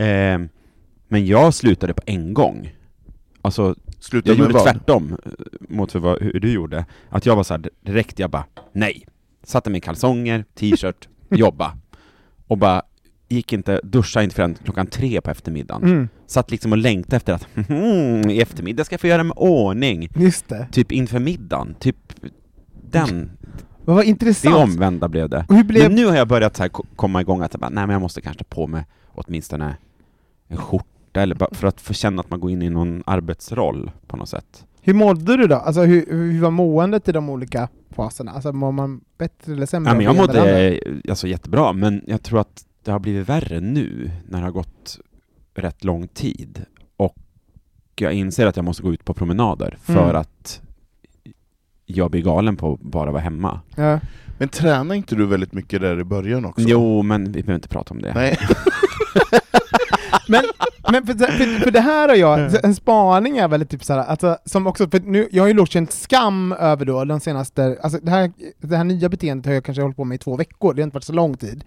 [0.06, 0.40] Eh,
[1.08, 2.72] men jag slutade på en gång.
[3.42, 4.62] Alltså, Sluta jag gjorde vad?
[4.64, 5.30] tvärtom eh,
[5.68, 6.84] mot för vad, hur du gjorde.
[7.08, 9.06] Att jag var så här direkt, jag bara, nej.
[9.42, 11.76] Satte mig i kalsonger, t-shirt, jobba.
[12.46, 12.82] Och bara,
[13.28, 15.82] gick inte, duscha inte förrän klockan tre på eftermiddagen.
[15.90, 19.36] Mm, Satt liksom och längtade efter att, "Mhm, i eftermiddag ska jag få göra med
[19.36, 20.08] ordning.
[20.16, 20.68] just det.
[20.72, 21.96] Typ inför middagen, typ
[22.90, 23.30] den,
[23.86, 24.54] Vad var det intressant.
[24.56, 25.44] omvända blev det.
[25.48, 25.82] Blev...
[25.82, 28.20] Men nu har jag börjat så komma igång att jag bara, nej men jag måste
[28.20, 28.84] kanske ta på mig
[29.14, 29.76] åtminstone
[30.48, 33.90] en skjorta eller bara för att få känna att man går in i någon arbetsroll
[34.06, 34.66] på något sätt.
[34.80, 35.56] Hur mådde du då?
[35.56, 38.32] Alltså hur, hur var måendet i de olika faserna?
[38.32, 39.90] Alltså mår man bättre eller sämre?
[39.90, 44.10] Ja, men jag mådde alltså, jättebra, men jag tror att det har blivit värre nu
[44.28, 44.98] när det har gått
[45.54, 46.64] rätt lång tid.
[46.96, 47.16] Och
[47.96, 50.16] jag inser att jag måste gå ut på promenader för Mm.
[50.16, 50.60] att
[51.86, 53.60] jag blir galen på att bara vara hemma.
[53.74, 54.00] Ja.
[54.38, 56.64] Men tränar inte du väldigt mycket där i början också?
[56.68, 58.14] Jo, men vi behöver inte prata om det.
[58.14, 58.38] Nej.
[60.28, 60.42] Men,
[60.92, 64.36] men för, för, för det här har jag, en spaning är väl typ såhär, alltså,
[64.44, 68.10] som också, för nu, jag har ju känt skam över då de senaste, alltså det
[68.10, 70.82] här, det här nya beteendet har jag kanske hållit på med i två veckor, det
[70.82, 71.64] har inte varit så lång tid.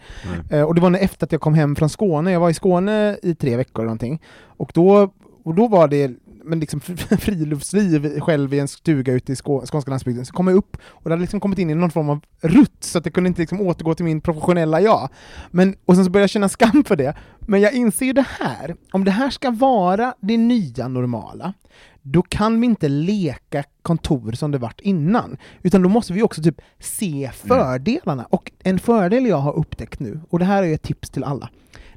[0.49, 2.53] Eh, och det var när efter att jag kom hem från Skåne, jag var i
[2.53, 5.13] Skåne i tre veckor eller någonting, och då,
[5.43, 6.11] och då var det
[6.49, 6.79] men liksom
[7.19, 11.03] friluftsliv själv i en stuga ute i Skå, skånska landsbygden, så kom jag upp och
[11.03, 13.41] det hade liksom kommit in i någon form av rutt, så att jag kunde inte
[13.41, 15.09] liksom återgå till min professionella jag.
[15.51, 17.15] Men, och sen så började jag känna skam för det.
[17.39, 21.53] Men jag inser ju det här, om det här ska vara det nya normala,
[22.01, 26.43] då kan vi inte leka kontor som det varit innan, utan då måste vi också
[26.43, 28.25] typ se fördelarna.
[28.29, 31.49] Och en fördel jag har upptäckt nu, och det här är ett tips till alla,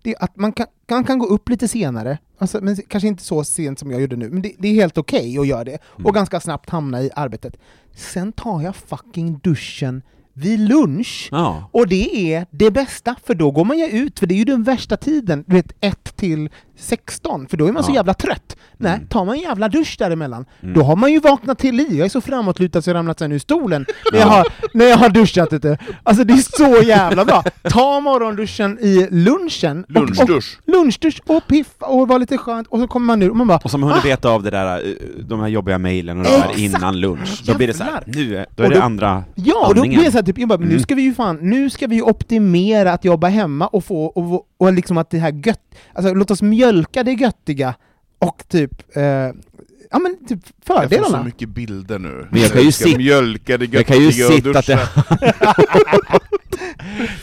[0.02, 3.22] det är att man kan, man kan gå upp lite senare, alltså, men kanske inte
[3.22, 5.78] så sent som jag gjorde nu, men det, det är helt okej att göra det,
[5.84, 7.56] och ganska snabbt hamna i arbetet.
[7.94, 10.02] Sen tar jag fucking duschen
[10.34, 11.68] vid lunch, Ja.
[11.72, 14.44] och det är det bästa, för då går man ju ut, för det är ju
[14.44, 16.50] den värsta tiden, du vet 1 till
[16.82, 17.94] 16, för då är man så Ja.
[17.94, 18.56] jävla trött.
[18.76, 19.06] Nej, Mm.
[19.06, 20.74] tar man en jävla dusch däremellan, Mm.
[20.74, 21.92] då har man ju vaknat till liv.
[21.94, 24.96] Jag är så framåtlutad så jag ramlat sen ur stolen när jag har, när jag
[24.96, 25.78] har duschat ute.
[26.02, 27.44] Alltså det är så jävla bra!
[27.62, 30.58] Ta morgonduschen i lunchen, och, och, Lunchdusch.
[30.66, 33.58] lunchdusch och piffa och vara lite skönt, och så kommer man ur och man bara
[33.64, 34.92] Och som hunnit veta av det där, eh,
[35.24, 37.42] de här jobbiga mejlen och det där innan lunch.
[37.46, 39.74] Då blir det så här, nu är, då är Och det då- andra Ja, och
[39.74, 40.82] då blir det så här, typ, jag bara, men nu Mm.
[40.82, 44.46] ska vi ju fan, nu ska vi ju optimera att jobba hemma och få, och,
[44.58, 45.60] och liksom att det här gött,
[45.94, 46.71] alltså låt oss mjölka
[47.04, 47.74] det göttiga
[48.18, 51.24] och typ, eh, ja men typ Jag får så fördelarna.
[51.24, 52.26] mycket bilder nu.
[52.30, 54.78] Men jag kan ju ska sit- mjölka det Jag kan ju göttiga och sitta till...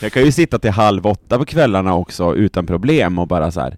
[0.00, 3.60] jag kan ju sitta till halv åtta på kvällarna också utan problem och bara så
[3.60, 3.76] här.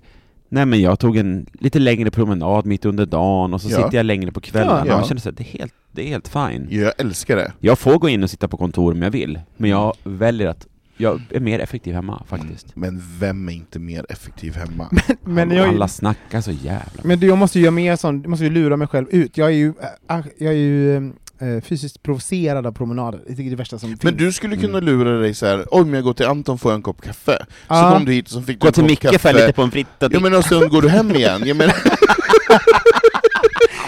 [0.48, 3.76] Nej men jag tog en lite längre promenad mitt under dagen och så Ja.
[3.76, 5.00] sitter jag längre på kvällarna Ja.
[5.00, 6.66] och känner så här, det är helt, det är helt fine.
[6.70, 7.52] Jag älskar det.
[7.60, 10.66] Jag får gå in och sitta på kontor om jag vill, men jag väljer att
[11.03, 12.66] jag är mer effektiv hemma faktiskt.
[12.76, 14.90] Men vem är inte mer effektiv hemma?
[15.24, 18.28] Men jag, Alla snackar så jävla men det- jag måste ju göra mer sån, jag
[18.30, 19.36] måste ju lura mig själv ut.
[19.36, 19.72] Jag är ju,
[20.11, 20.96] äh, jag är ju
[21.38, 24.14] äh, fysiskt provocerad av promenader, det är det värsta som Men finns.
[24.16, 25.74] du skulle kunna lura dig så här.
[25.74, 27.38] om jag går till Anton får jag en kopp kaffe.
[27.38, 27.92] Så Ja.
[27.94, 29.70] kom du hit och så fick du Gå en till Micke för lite på en
[29.70, 31.42] fritta Ja men och sen går du hem igen.
[31.46, 31.74] Jag menar,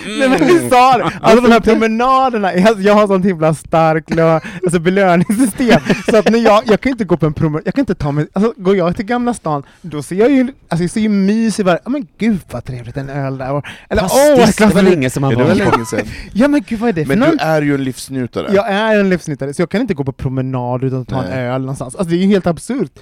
[0.06, 1.04] Nej men vi sa det!
[1.20, 5.80] Alltså de här promenaderna, jag, jag har sånt himla starkt alltså belöningssystem,
[6.10, 8.12] så att när jag, jag kan inte gå på en promenad, jag kan inte ta
[8.12, 11.08] mig, alltså går jag till Gamla stan, då ser jag ju, alltså jag ser ju
[11.08, 14.52] mys i varje, men gud vad trevligt en öl där, eller åh, Fast jag det
[14.52, 16.06] kan var länge som man ja, det var var länge sedan.
[16.32, 17.36] Ja men gud vad är det för Men någon?
[17.36, 18.50] du är ju en livsnjutare.
[18.54, 21.30] Jag är en livsnjutare, så jag kan inte gå på promenad utan att ta en
[21.30, 21.38] Nej.
[21.48, 22.92] öl någonstans, alltså det är ju helt absurt.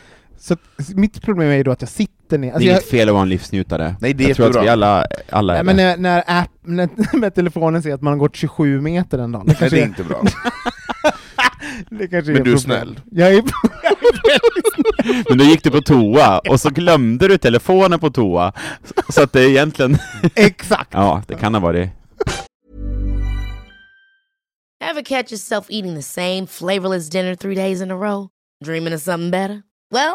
[0.43, 0.57] Så
[0.95, 3.09] mitt problem är ju då att jag sitter ner, Det alltså är jag, inget fel
[3.09, 3.97] att vara en livsnjutare.
[4.01, 4.63] Nej, det är jag tror att jättebra.
[4.63, 5.83] vi alla, alla är Nej, men det.
[5.97, 9.47] när, när, app, när med telefonen säger att man har gått 27 meter den dagen,
[9.47, 10.23] det Nej, det är är, inte bra.
[11.91, 12.59] det kanske Men är du är problem.
[12.59, 13.01] snäll.
[13.11, 14.75] Jag är, jag är väldigt
[15.05, 15.25] snäll.
[15.29, 18.53] Men då gick du på toa, och så glömde du telefonen på toa.
[19.09, 19.99] Så att det är egentligen...
[20.35, 20.89] Exakt!
[20.93, 21.91] Ja, det kan ha varit...
[24.91, 28.29] Ever catch yourself eating the same flavorless dinner three days in a row?
[28.65, 29.63] Dreaming of something better?
[29.91, 30.15] Well,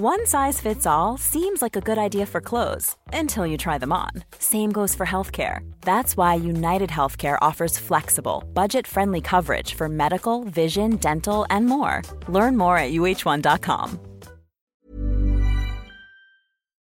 [0.00, 3.92] One size fits all seems like a good idea for clothes until you try them
[3.92, 4.10] on.
[4.38, 5.68] Same goes for healthcare.
[5.80, 12.02] That's why United Healthcare offers flexible, budget friendly coverage for medical, vision, dental, and more.
[12.28, 13.98] Learn more at uh1.com.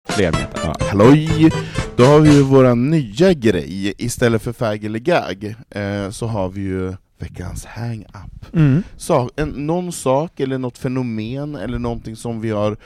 [0.09, 0.61] Fler meter.
[0.63, 0.75] Ja.
[0.81, 1.51] Halloj!
[1.97, 6.61] Då har vi ju nya grej, istället för fag eller gag, eh, så har vi
[6.61, 8.55] ju veckans hang-up.
[8.55, 8.83] Mm.
[9.37, 12.77] En, någon sak eller något fenomen eller någonting som vi har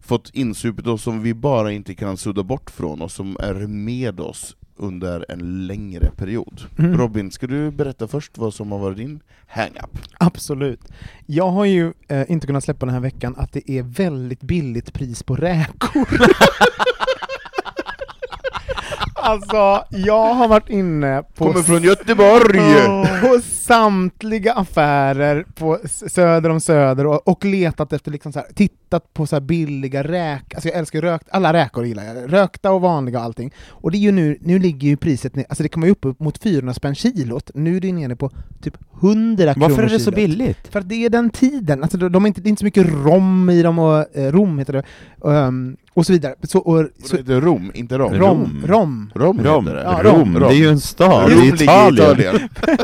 [0.00, 4.20] fått insupit och som vi bara inte kan sudda bort från oss, som är med
[4.20, 6.60] oss under en längre period.
[6.78, 6.98] Mm.
[6.98, 9.98] Robin, ska du berätta först vad som har varit din hang-up?
[10.18, 10.80] Absolut.
[11.26, 14.92] Jag har ju eh, inte kunnat släppa den här veckan att det är väldigt billigt
[14.92, 16.08] pris på räkor.
[19.22, 22.58] alltså, jag har varit inne på Kommer från Göteborg!
[23.20, 29.14] på samtliga affärer på söder om Söder och, och letat efter liksom så här, tittat
[29.14, 32.80] på så här billiga räk, alltså jag älskar rökt, alla räkor gillar jag, rökta och
[32.80, 33.52] vanliga och allting.
[33.68, 36.38] Och det är ju nu, nu ligger ju priset, alltså det kommer ju upp mot
[36.42, 38.30] 400 spänn kilot, nu är det nere på
[38.62, 40.14] typ 100 kronor Varför är det så kilot.
[40.14, 40.68] billigt?
[40.68, 42.64] För att det är den tiden, alltså de, de är inte, det är inte så
[42.64, 44.82] mycket rom i dem, och eh, rom heter det,
[45.20, 46.34] um, och så vidare.
[46.42, 48.12] Så, och, så, Det är Rom, inte Rom.
[48.14, 49.10] rom, rom.
[49.14, 49.82] Rom, Rom, heter det.
[49.82, 52.10] Ja, Rom, det är ju en stad, det Rom är ligger i Italien.
[52.16, 52.48] Italien.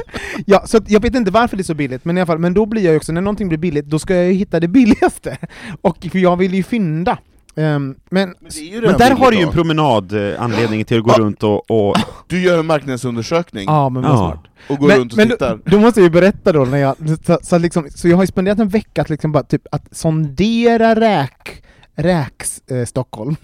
[0.46, 2.54] Ja, så jag vet inte varför det är så billigt, men i alla fall, men
[2.54, 4.68] då blir jag ju också, när någonting blir billigt, då ska jag ju hitta det
[4.78, 5.36] billigaste.
[5.80, 7.18] Och för jag vill ju fynda.
[7.56, 9.52] Ehm, men, Men, Men där har du ju en då.
[9.52, 11.96] promenad, eh, anledning till att gå runt och, och
[12.26, 14.16] Du gör en marknadsundersökning ja men vad Ja.
[14.16, 14.44] smart.
[14.68, 15.56] och går men, runt och men tittar.
[15.64, 16.96] då, då måste jag ju berätta då, när jag,
[17.26, 19.96] så, så, liksom, så jag har ju spenderat en vecka att, liksom bara, typ, att
[19.96, 21.62] sondera räk,
[21.98, 23.36] räks eh, Stockholm.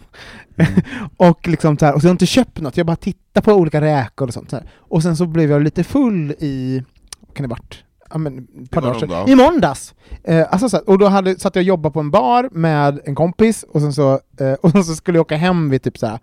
[1.16, 3.52] och liksom så här, och så har jag inte köpt något, jag bara tittar på
[3.52, 4.50] olika räkor och sånt.
[4.50, 4.66] Så här.
[4.76, 6.82] Och sen så blev jag lite full i,
[7.20, 7.84] vad kan det varit?
[8.11, 9.28] Ja, men, par dagar sedan.
[9.28, 9.94] I måndags!
[10.24, 13.00] Eh, alltså, så här, och då hade, satt jag och jobbade på en bar med
[13.05, 15.98] en kompis, och sen så, eh, och sen så skulle jag åka hem vid typ
[15.98, 16.18] så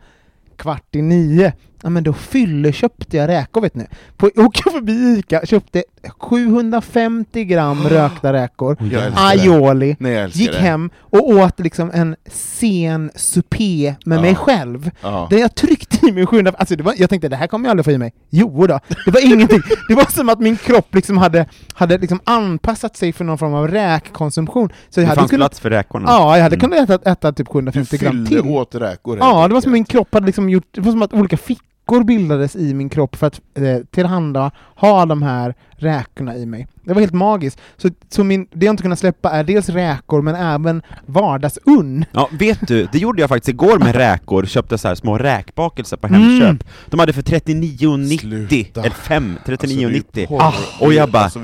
[0.55, 1.53] kvart i nio.
[1.84, 3.86] Ja men då fylle köpte jag räkor vet ni.
[4.17, 8.78] På, jag förbi Ica, köpte 750 gram rökta räkor,
[9.16, 9.95] aioli,
[10.32, 10.58] gick det.
[10.58, 14.22] hem och åt liksom en sen supé med Ja.
[14.22, 14.91] mig själv.
[15.02, 15.28] Ja.
[15.30, 17.70] Där jag tryckte i mig 700, alltså det var, jag tänkte det här kommer jag
[17.72, 18.14] aldrig få i mig.
[18.30, 19.62] Jo då, det var ingenting.
[19.88, 23.54] Det var som att min kropp liksom hade, hade liksom anpassat sig för någon form
[23.54, 24.70] av räkkonsumtion.
[24.89, 26.06] Så jag det hade fanns kunnat, plats för räkorna.
[26.10, 26.70] ja, jag hade Mm.
[26.72, 28.52] kunnat äta, äta typ Du 750 gram fyllde till.
[28.52, 31.14] åt räkor Ja, det var som min kropp hade liksom gjort, det var som att
[31.14, 36.45] olika fickor bildades i min kropp för att eh, tillhanda ha de här räkorna i
[36.45, 36.67] mig.
[36.84, 37.59] Det var helt magiskt.
[37.77, 42.05] Så, så min, det jag inte kunnat släppa är dels räkor men även vardagsunn.
[42.11, 45.97] Ja, vet du, det gjorde jag faktiskt igår med räkor, köpte så här små räkbakelser
[45.97, 46.21] på Mm.
[46.21, 46.67] Hemköp.
[46.86, 48.79] De hade för 39,90, Sluta.
[48.82, 50.19] eller 5, Alltså, det är 39,90.
[50.19, 50.41] ju porr.
[50.41, 51.39] Ah, och jag bara, alltså,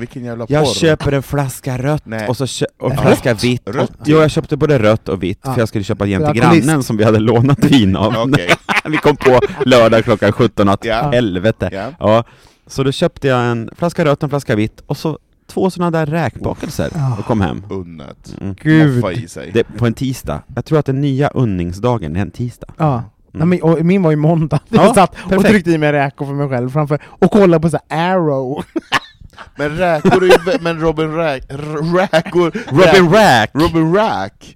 [0.48, 2.28] Jag köper en flaska rött, Nej.
[2.28, 3.06] och, så kö- och en Rött?
[3.06, 3.62] flaska vitt.
[3.68, 3.90] Rött?
[3.90, 5.52] Och, jo, jag köpte både rött och vitt, Ja.
[5.52, 8.14] för jag skulle köpa jämte grannen som vi hade lånat vin av.
[8.84, 11.10] Vi kom på lördag klockan 17 att Ja.
[11.12, 11.68] helvete.
[11.72, 11.84] Ja.
[12.00, 12.24] Ja,
[12.68, 15.90] så då köpte jag en flaska rött och en flaska vitt, och så två sådana
[15.90, 17.62] där räkbakelser, och kom hem.
[17.70, 18.34] Unnet.
[18.40, 18.54] Mm.
[18.62, 18.94] Gud.
[18.96, 19.50] Moffa i sig.
[19.54, 20.42] Det, på en tisdag.
[20.54, 22.68] Jag tror att den nya unningsdagen är en tisdag.
[22.76, 23.02] Ja.
[23.32, 24.60] Nej, men, och min var i måndag.
[24.68, 25.48] Ja, Jag satt och perfekt.
[25.48, 28.64] tryckte i mig räkor för mig själv framför, och kollade på så här Arrow.
[29.56, 30.32] Men räkor är ju...
[30.32, 31.42] vä- Men Robin Rack...
[31.48, 32.50] r- Räkor...
[32.70, 33.50] Robin Rack!
[33.54, 34.54] Robin Rack!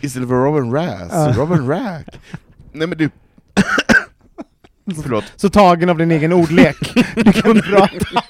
[0.00, 1.10] Istället för Robin Rass.
[1.12, 1.32] Ja.
[1.36, 2.06] Robin Rack.
[2.72, 3.10] Nej men du...
[5.02, 5.24] Förlåt.
[5.36, 6.76] Så tagen av din egen ordlek.
[7.16, 8.22] Du kan prata.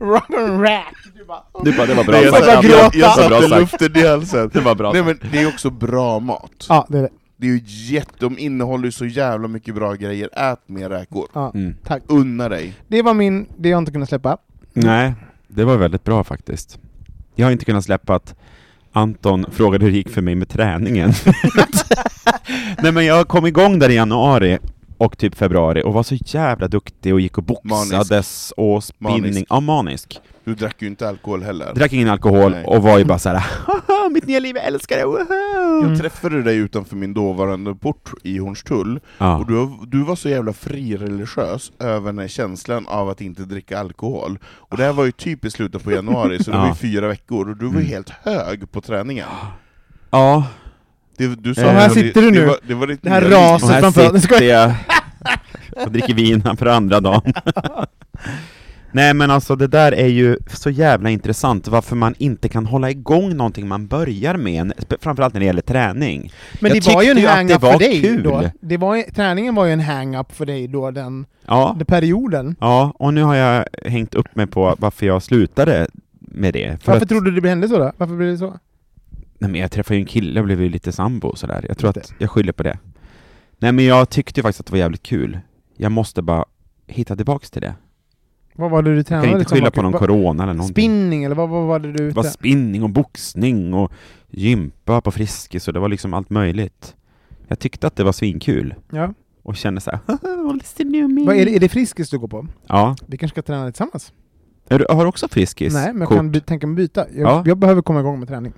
[0.00, 0.94] Robin Rack.
[1.18, 2.46] Du bara, Du bara, det var bra Nej, jag, sagt.
[2.46, 4.50] jag, jag, jag satte luften i halsen.
[4.52, 6.66] Det var bra Nej men det är också bra mat.
[6.68, 7.08] Ja, det är det.
[7.36, 8.12] Det är ju jätte...
[8.18, 10.28] De innehåller ju så jävla mycket bra grejer.
[10.52, 11.28] Ät mer räkor.
[11.32, 11.74] Ja, Mm.
[11.84, 12.02] tack.
[12.06, 12.72] Unna dig.
[12.88, 14.36] Det var min, det jag inte kunde släppa.
[14.72, 15.14] Nej,
[15.48, 16.78] det var väldigt bra faktiskt.
[17.34, 18.34] Jag har inte kunnat släppa att
[18.92, 21.12] Anton frågade hur det gick för mig med träningen.
[22.82, 24.58] Nej men jag kom igång där i januari
[24.98, 29.20] och typ februari och var så jävla duktig och gick och boxades och spinning.
[29.22, 29.46] Manisk.
[29.50, 30.20] Ja, manisk.
[30.44, 31.74] Du drack ju inte alkohol heller.
[31.74, 32.64] Drack ingen alkohol Nej.
[32.64, 33.44] och var ju bara såhär
[34.10, 35.88] mitt nya liv, jag älskar det, woho!
[35.88, 39.36] Jag träffade dig utanför min dåvarande port i Hornstull, Ja.
[39.38, 43.78] och du, du var så jävla frireligiös över den här känslan av att inte dricka
[43.78, 44.38] alkohol.
[44.44, 46.60] Och det här var ju typ i slutet på januari, så det Ja.
[46.60, 47.90] var ju fyra veckor, och du var ju Mm.
[47.90, 49.28] helt hög på träningen.
[50.10, 50.44] Ja,
[51.18, 52.46] Det, du sa Och här det- sitter du det nu.
[52.46, 54.22] var, det var ditt Det här raset framför oss.
[54.22, 54.72] sitter jag
[55.84, 57.32] och dricker vin för andra dagen.
[58.92, 62.90] Nej men alltså det där är ju så jävla intressant, varför man inte kan hålla
[62.90, 66.32] igång någonting man börjar med, framförallt när det gäller träning.
[66.60, 68.22] Men Jag det var ju en hang-up det var för dig kul.
[68.22, 68.50] då.
[68.60, 72.56] Det var, träningen var ju en hang-up för dig då, den, Ja, den perioden.
[72.60, 75.86] ja, och nu har jag hängt upp mig på varför jag slutade
[76.20, 76.82] med det.
[76.82, 77.92] För Varför att, trodde du det hände så då?
[77.96, 78.58] Varför blev det så?
[79.38, 81.64] Nej, men jag träffade ju en kille och blev ju lite sambo och sådär.
[81.68, 82.78] Jag tror att jag skyller på det.
[83.58, 85.40] Nej men jag tyckte ju faktiskt att det var jävligt kul.
[85.76, 86.44] Jag måste bara
[86.86, 87.74] hitta tillbaks till det.
[88.54, 89.26] Vad var det du Jag tränade?
[89.26, 89.54] kan inte liksom?
[89.56, 90.74] skylla Vad- på någon vad- corona eller någonting.
[90.74, 92.08] Spinning eller vad, vad var det du...
[92.08, 93.92] Det var spinning och boxning och
[94.30, 96.96] gympa på Friskis och det var liksom allt möjligt.
[97.48, 99.14] Jag tyckte att det var svinkul ja.
[99.42, 99.98] och kände såhär.
[101.26, 102.46] Vad är, det, är det Friskis du går på?
[102.66, 102.96] Ja.
[103.06, 104.12] Vi kanske ska träna tillsammans?
[104.68, 105.74] Är du, har du också Friskis?
[105.74, 106.16] Nej, men jag Kort?
[106.18, 107.06] kan by- tänka mig byta.
[107.14, 107.42] Jag, Ja.
[107.46, 108.52] jag behöver komma igång med träning.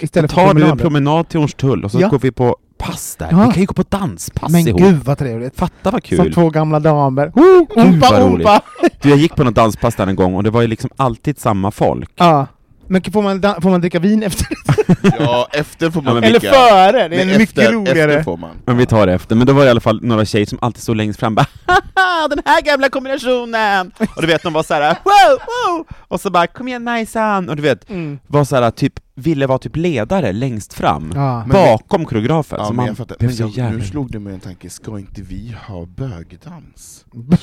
[0.00, 2.08] Vi Istället tar du en promenad till Hornstull och så Ja.
[2.08, 3.28] går vi på pass där.
[3.30, 3.36] Ja.
[3.46, 4.80] Vi kan ju gå på danspass Men ihop.
[4.80, 5.56] gud vad trevligt!
[5.56, 6.34] Fatta vad Som kul!
[6.34, 7.32] två gamla damer.
[7.34, 8.60] Gud, Ompa, ompa!
[9.02, 11.38] Du, jag gick på något danspass där en gång och det var ju liksom alltid
[11.38, 12.10] samma folk.
[12.16, 12.46] Ja.
[12.90, 14.46] Men får man, får man dricka vin efter?
[15.18, 17.08] Ja, efter får man Ja, men Eller före?
[17.08, 18.12] Det är Nej, mycket efter, roligare.
[18.12, 18.50] Efter får man.
[18.64, 19.36] Men vi tar det efter.
[19.36, 21.46] Men då var det i alla fall några tjejer som alltid stod längst fram bara
[21.66, 23.92] Haha, den här gamla kombinationen!
[24.16, 25.38] Och du vet, de var såhär wow,
[25.76, 25.86] wow!
[26.08, 27.48] Och så bara kom igen Najsan!
[27.48, 28.18] Och du vet, Mm.
[28.26, 31.12] var såhär typ, ville vara typ ledare längst fram.
[31.14, 31.38] Ja.
[31.38, 32.58] Men- bakom koreografen.
[32.60, 33.16] Ja, så men man jag fattar.
[33.20, 37.04] Men jag, nu slog det mig en tanke, ska inte vi ha bögdans?
[37.12, 37.38] Vad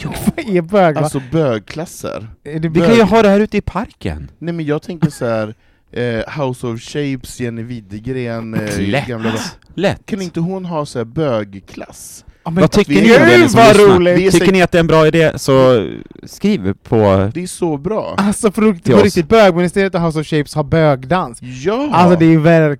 [0.55, 0.97] är bög?
[0.97, 2.28] Alltså bögklasser?
[2.43, 2.88] Är det Vi bög?
[2.88, 4.32] kan ju ha det här ute i parken.
[4.39, 5.55] Nej men jag tänker så här.
[5.91, 9.07] Eh, House of Shapes, Jenny Widegren, eh, Lätt.
[9.07, 9.32] gamla...
[9.76, 10.05] Lätt.
[10.05, 12.26] Kan inte hon ha så här bögklass?
[12.45, 14.39] Ja, men Vad tycker vi- ni om det ni som lyssnar?
[14.39, 15.87] Tycker ni att det är en bra idé så
[16.23, 17.29] skriv på...
[17.33, 18.15] Det är så bra!
[18.17, 21.39] Alltså på, på riktigt, bögministeriet och House of Shapes har bögdans.
[21.41, 21.89] Ja!
[21.91, 22.79] Alltså det är verk...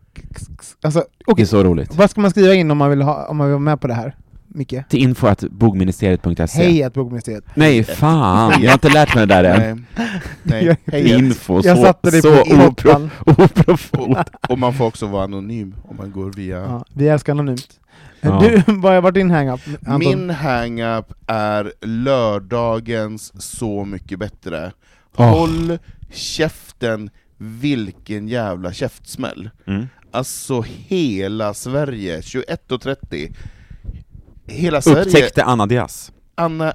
[0.84, 1.96] Alltså, Det okej, är så roligt.
[1.96, 3.88] vad ska man skriva in om man vill, ha, om man vill vara med på
[3.88, 4.16] det här?
[4.48, 4.76] Micke?
[4.90, 6.64] Till info att bogministeriet.se.
[6.64, 7.44] Hej att bögministeriet.
[7.54, 8.54] Nej, fan!
[8.62, 9.86] Jag har inte lärt mig det där än.
[10.44, 10.78] Nej, nej.
[10.86, 11.14] Hej.
[11.18, 14.18] Info, Jag så, satte dig så på opro, oprofot.
[14.18, 16.58] Och, och man får också vara anonym om man går via...
[16.58, 17.68] Ja, vi älskar anonymt.
[18.26, 18.40] Ja.
[18.40, 19.62] Du, vad har varit din hang-up?
[19.86, 20.00] Anton?
[20.00, 24.72] Min hang-up är lördagens Så mycket bättre.
[25.16, 25.30] Åh.
[25.30, 25.78] Håll
[26.12, 29.50] käften, vilken jävla käftsmäll.
[29.68, 29.88] Mm.
[30.12, 33.36] Alltså hela Sverige, 21.30.
[34.48, 36.12] Hela Sverige, Upptäckte Anna Diaz.
[36.36, 36.74] Anna,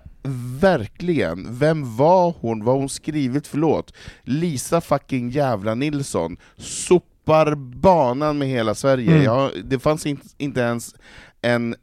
[0.61, 2.64] verkligen, vem var hon?
[2.64, 3.94] Vad har hon skrivit för låt?
[4.22, 9.11] Lisa fucking jävla Nilsson sopar banan med hela Sverige.
[9.11, 9.22] Mm.
[9.22, 10.94] Ja, det fanns inte, inte ens
[11.43, 11.74] en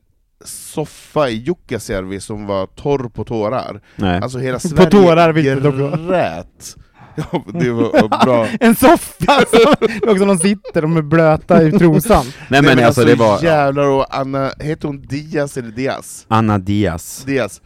[0.46, 3.82] soffa i Jukkasjärvi som var torr på tårar.
[3.96, 4.20] Nej.
[4.22, 5.98] Alltså hela På Sverige tårar, vilket också.
[6.08, 6.76] grät.
[7.16, 8.48] Ja, det var bra.
[8.60, 9.42] En soffa!
[9.52, 12.26] som- också någon sitter, de är blöta i trosan.
[12.50, 16.26] Nej men alltså det var Jävlar, och Anna, heter hon Diaz eller Diaz?
[16.28, 17.24] Anna Diaz.
[17.28, 17.62] Diaz.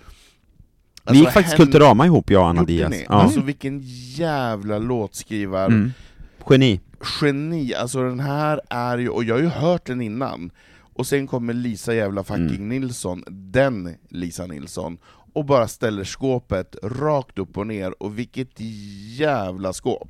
[1.11, 2.89] Vi gick faktiskt hen- Kulturama ihop, jag och Anna Gjorde Diaz.
[2.91, 3.05] ni?
[3.09, 3.15] Ja.
[3.15, 3.81] Alltså vilken
[4.15, 5.91] jävla låtskrivare, Mm.
[6.49, 6.79] Geni.
[7.21, 10.51] geni, alltså den här är ju, och jag har ju hört den innan,
[10.93, 12.69] och sen kommer Lisa jävla fucking Mm.
[12.69, 14.97] Nilsson, den Lisa Nilsson,
[15.33, 18.59] och bara ställer skåpet rakt upp och ner, och vilket
[19.17, 20.09] jävla skåp!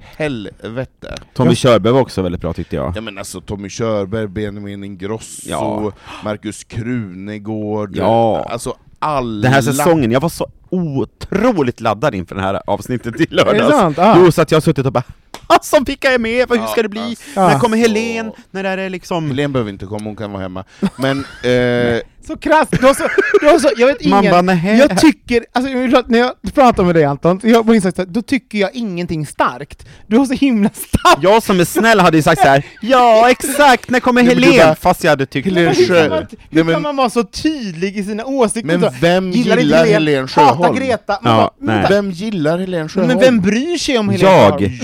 [0.00, 1.14] Helvete!
[1.34, 2.96] Tommy Körberg var också väldigt bra tyckte jag.
[2.96, 5.92] Ja men alltså Tommy Körberg, Benjamin Ingrosso, Ja.
[6.24, 8.46] Marcus Krunegård, Ja.
[8.50, 9.42] alltså alla...
[9.42, 13.34] Den här säsongen, jag var så otroligt laddad inför det här avsnittet i Är det
[13.36, 13.70] lördags.
[13.76, 13.98] sant?
[13.98, 14.16] Ah.
[14.18, 15.02] Jo, så att jag har suttit och bara
[15.46, 16.48] Alltså vilka är med?
[16.48, 17.00] Vad- Hur ska det bli?
[17.00, 17.40] alltså.
[17.40, 18.32] När kommer Helen?
[18.50, 19.28] När är det liksom...
[19.30, 20.64] Helene behöver inte komma, hon kan vara hemma.
[20.96, 22.70] Men, eh, Så krasst!
[22.80, 23.08] Du har så,
[23.40, 24.30] du har så, jag vet Man ingen...
[24.32, 24.76] bara, nähä.
[24.76, 28.58] jag tycker, alltså, jag när jag pratar med dig Anton, jag på Insta, då tycker
[28.58, 29.86] jag ingenting starkt.
[30.06, 31.22] Du har så himla starkt!
[31.22, 32.62] Jag som är snäll hade ju sagt så här.
[32.82, 34.76] ja exakt, när kommer Nej, Helen?
[34.76, 35.44] Fast jag hade tyckt...
[35.48, 38.78] Helen Hur kan man, Nej, hur men- kan man vara så tydlig i sina åsikter?
[38.78, 40.76] Men Så, vem inte gillar Helen Hatar Sjöholm?
[40.76, 41.18] Greta!
[41.22, 41.86] Man Ja, bara, nej.
[41.90, 43.08] vem, gillar Helene Sjöholm?
[43.08, 44.58] men vem bryr sig om Helene Jag.
[44.58, 44.78] Sjöholm?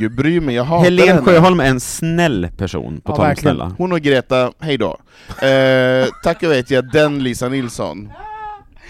[0.00, 1.22] Jag bryr mig, jag hatar Helen henne.
[1.22, 3.72] Sjöholm är en snäll person, på Ja, tal om snälla.
[3.78, 4.96] Hon och Greta, hej då.
[5.46, 8.08] Eh, tack och vet jag, den Lisa Nilsson.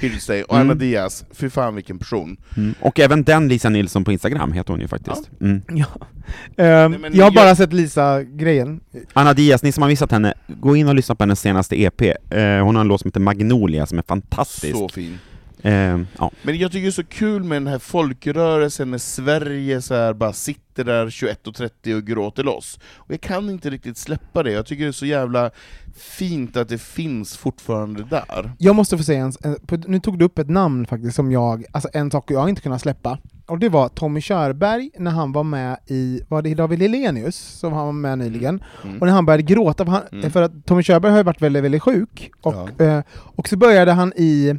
[0.01, 0.43] To stay.
[0.43, 0.67] Och Mm.
[0.71, 2.37] Anna Diaz, fy fan vilken person.
[2.57, 2.75] Mm.
[2.81, 5.31] Och även den Lisa Nilsson på Instagram heter hon ju faktiskt.
[5.41, 5.63] Mm.
[5.69, 5.87] Ja.
[6.57, 8.81] Ehm, Nej, men jag har jag- bara sett Lisa-grejen.
[9.13, 12.01] Anna Diaz, ni som har missat henne, gå in och lyssna på hennes senaste EP.
[12.31, 14.77] Eh, hon har en låt som heter Magnolia som är fantastisk.
[14.77, 15.19] Så fin.
[15.65, 16.31] Eh, ja.
[16.43, 20.13] Men jag tycker det är så kul med den här folkrörelsen när Sverige så här
[20.15, 22.79] bara sitter där 21.30 och gråter loss.
[22.95, 25.51] Och jag kan inte riktigt släppa det, jag tycker det är så jävla
[25.97, 28.53] fint att det finns fortfarande där.
[28.59, 29.55] Jag måste få säga, en,
[29.87, 32.81] nu tog du upp ett namn faktiskt som jag, alltså en sak jag inte kunnat
[32.81, 33.19] släppa.
[33.47, 37.73] Och det var Tommy Körberg när han var med i, var det David Hellenius som
[37.73, 38.63] han var med nyligen?
[38.85, 38.99] Mm.
[39.01, 40.31] Och när han började gråta, för, han, Mm.
[40.31, 42.31] för att Tommy Körberg har ju varit väldigt, väldigt sjuk.
[42.43, 44.55] Och, eh, och så började han i,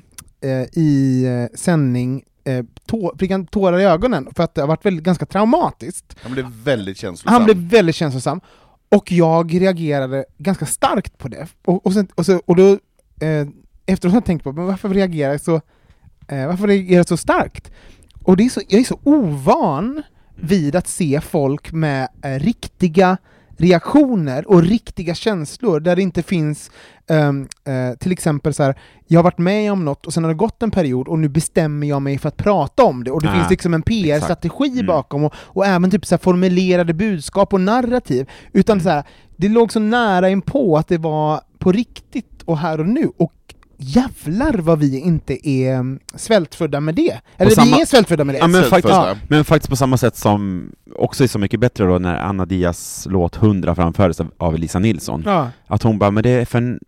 [0.74, 4.86] i eh, sändning eh, tå, fick han tårar i ögonen för att det har varit
[4.86, 6.16] väldigt, ganska traumatiskt.
[6.22, 7.34] Han blev väldigt känslosam.
[7.34, 8.42] Han blev väldigt känslosam,
[8.90, 11.48] och jag reagerade ganska starkt på det.
[11.66, 12.72] Och, och, sen, och, så, och då,
[13.22, 13.48] eh,
[13.86, 15.56] efteråt har jag tänkt på, men varför reagerar jag så,
[16.28, 17.72] eh, varför reagerar jag så starkt?
[18.24, 20.04] Och det är så, jag är så ovan
[20.36, 23.18] vid att se folk med eh, riktiga
[23.58, 26.72] reaktioner och riktiga känslor, där det inte finns
[27.08, 28.76] ehm, eh, till exempel så här,
[29.08, 31.30] jag har varit med om något och sen har det gått en period och nu
[31.30, 34.72] bestämmer jag mig för att prata om det, och det Ah, finns liksom en PR-strategi
[34.72, 34.86] Mm.
[34.86, 39.04] bakom, och, och även typ så formulerade budskap och narrativ, utan så här,
[39.38, 43.12] det låg så nära in på att det var på riktigt och här och nu,
[43.18, 43.34] och
[43.78, 47.20] jävlar vad vi inte är mm, svältfödda med det.
[47.38, 48.40] Eller samma- vi är svältfödda med det.
[48.40, 49.18] Ja, men, faktiskt, första.
[49.28, 53.08] men faktiskt på samma sätt som, också är så mycket bättre då när Anna Diaz
[53.10, 55.24] låt 100 framfördes av, Lisa Nilsson.
[55.26, 55.50] Ja.
[55.68, 56.80] Att hon bara, men det är, för,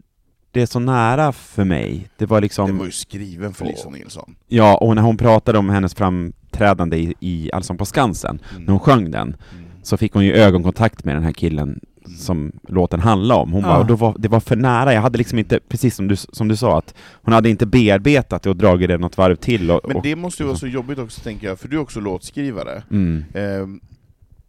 [0.52, 2.10] det är så nära för mig.
[2.18, 2.68] Det var liksom...
[2.68, 4.36] Den var ju skriven för Lisa Nilsson.
[4.48, 8.64] Ja, och när hon pratade om hennes framträdande i, i Allsång på Skansen, Mm.
[8.64, 9.36] när hon sjöng den,
[9.84, 11.80] så fick hon ju ögonkontakt med den här killen
[12.18, 13.52] som låten handlade om.
[13.52, 13.68] Hon Ja.
[13.68, 16.16] bara, och då var, det var för nära, jag hade liksom inte, precis som du,
[16.16, 19.72] som du sa, att hon hade inte bearbetat det och dragit det något varv till.
[19.72, 21.82] Och, Men och, det måste ju vara så jobbigt också tänker jag, för du är
[21.82, 22.84] också låtskrivare.
[22.92, 23.24] mm.
[23.34, 23.80] Ehm,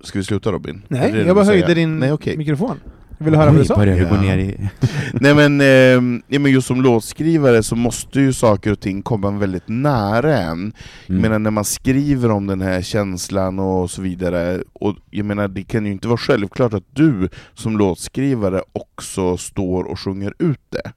[0.00, 0.82] ska vi sluta Robin?
[0.88, 2.36] Nej, jag bara höjde din Nej, okej.
[2.36, 2.76] mikrofon.
[3.18, 3.76] Jag ville höra vad du sa.
[3.76, 4.20] börjar gå Ja.
[4.20, 4.68] ner i...
[5.20, 9.30] Nej men, ehm, ja, men just som låtskrivare så måste ju saker och ting komma
[9.30, 10.72] väldigt nära en.
[11.06, 11.22] Jag Mm.
[11.22, 15.62] menar när man skriver om den här känslan och så vidare, och jag menar det
[15.62, 20.92] kan ju inte vara självklart att du som låtskrivare också står och sjunger ut det.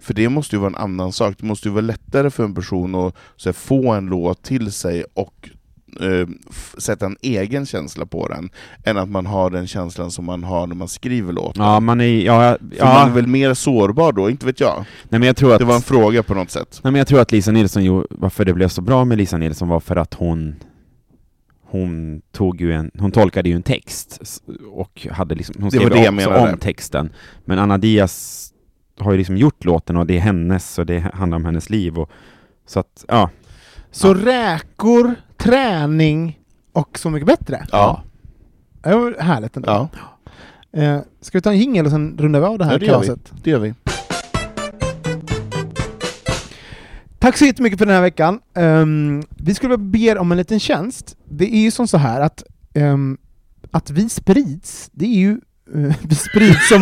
[0.00, 2.54] För det måste ju vara en annan sak, det måste ju vara lättare för en
[2.54, 5.50] person att så här, få en låt till sig och
[6.00, 6.28] eh,
[6.78, 8.50] sätta en egen känsla på den,
[8.84, 11.64] än att man har den känslan som man har när man skriver låten.
[11.64, 14.84] Ja, man är, ja, För man ja, är väl mer sårbar då, inte vet jag.
[15.08, 15.58] nej men jag tror att...
[15.58, 16.80] Det var en fråga på något sätt.
[16.82, 19.38] Nej men jag tror att Lisa Nilsson, jo, varför det blev så bra med Lisa
[19.38, 20.54] Nilsson var för att hon
[21.72, 24.40] hon, tog ju en, hon tolkade ju en text
[24.72, 27.12] och hade liksom, hon skrev det också om texten.
[27.44, 28.48] Men Anna Diaz
[28.98, 31.98] har ju liksom gjort låten och det är hennes och det handlar om hennes liv
[31.98, 32.10] och
[32.66, 33.30] så att, ja.
[33.90, 36.38] Så räkor, träning
[36.72, 37.66] och Så mycket bättre.
[37.72, 38.02] Ja.
[38.82, 39.70] Det var härligt ändå.
[39.70, 39.88] Ja,
[40.76, 42.86] Eh, ska vi ta en jingel och sen rundar vi av det här Ja, det
[42.86, 43.14] gör vi.
[43.42, 43.74] det gör vi.
[47.18, 48.40] Tack så jättemycket för den här veckan.
[48.56, 51.16] Ehm, vi skulle vilja be er om en liten tjänst.
[51.30, 52.42] Det är ju som så här att,
[52.74, 53.18] ehm,
[53.70, 55.30] att vi sprids, det är ju
[55.74, 56.80] eh, vi sprids som,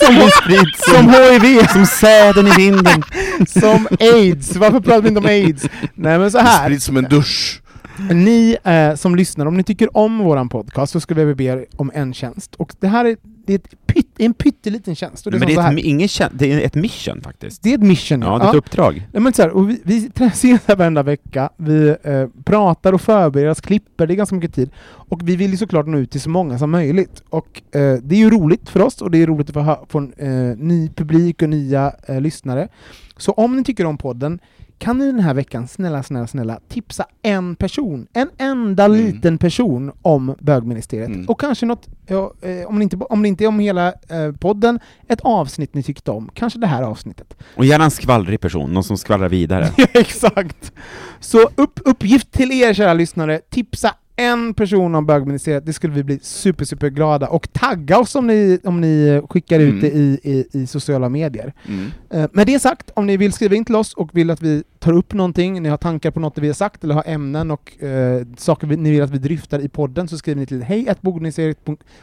[0.00, 3.02] som, sprids som HIV, som säden i vinden,
[3.48, 4.56] som aids.
[4.56, 5.64] Varför pratar vi inte om aids?
[5.94, 6.64] Nej men så här.
[6.64, 7.61] sprids som en dusch.
[8.10, 11.66] Ni eh, som lyssnar, om ni tycker om våran podcast så skulle vi be er
[11.76, 12.54] om en tjänst.
[12.54, 13.16] Och det här är,
[13.46, 15.26] det är pytt, en pytteliten tjänst.
[15.26, 17.62] Och det, är Men som det är, ett, ingen, kä- det är ett mission faktiskt.
[17.62, 18.22] det är ett mission.
[18.22, 19.08] Ja, det är ett uppdrag.
[19.12, 23.00] Nej, men så här, och vi, vi ses här varenda vecka, vi eh, pratar och
[23.00, 24.70] förbereder oss, klipper, det är ganska mycket tid.
[24.84, 27.22] Och vi vill ju såklart nå ut till så många som möjligt.
[27.30, 29.98] Och eh, det är ju roligt för oss, och det är roligt att få, få
[29.98, 32.68] en eh, ny publik och nya eh, lyssnare.
[33.16, 34.38] Så om ni tycker om podden,
[34.82, 38.96] kan ni den här veckan, snälla, snälla, snälla, tipsa en person, en enda Mm.
[38.96, 41.08] liten person om bögministeriet.
[41.08, 41.28] Mm.
[41.28, 44.32] Och kanske något, ja, eh, om, det inte, om det inte är om hela eh,
[44.40, 46.30] podden, ett avsnitt ni tyckte om.
[46.34, 47.34] Kanske det här avsnittet.
[47.56, 49.68] Och gärna en skvallrig person, någon som skvallrar vidare.
[49.76, 50.72] Ja, exakt!
[51.20, 56.04] Så upp, uppgift till er kära lyssnare, tipsa en person om bögministeriet, det skulle vi
[56.04, 57.28] bli super, super glada.
[57.28, 59.80] Och tagga oss om ni, om ni skickar ut Mm.
[59.80, 61.52] det i, i, i sociala medier.
[61.68, 61.90] Mm.
[62.10, 64.62] Eh, med det sagt, om ni vill skriva in till oss och vill att vi
[64.78, 67.82] tar upp någonting, ni har tankar på något vi har sagt, eller har ämnen och
[67.82, 70.88] eh, saker vi, ni vill att vi dryftar i podden, så skriver ni till hej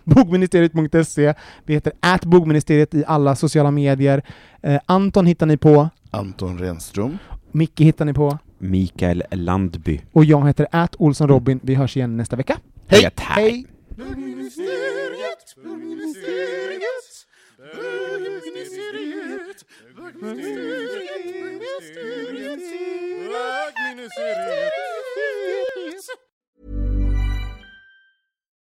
[0.03, 1.34] bogministeriet.se
[1.65, 4.22] Vi heter at bogministeriet i alla sociala medier.
[4.61, 7.17] Eh, Anton hittar ni på, Anton Renström.
[7.52, 10.02] Micke hittar ni på, Mikael Landby.
[10.12, 11.60] och jag heter at Olsson Robin.
[11.64, 12.60] Vi hörs igen nästa vecka.
[12.88, 13.10] Hej!
[13.18, 13.66] Hej!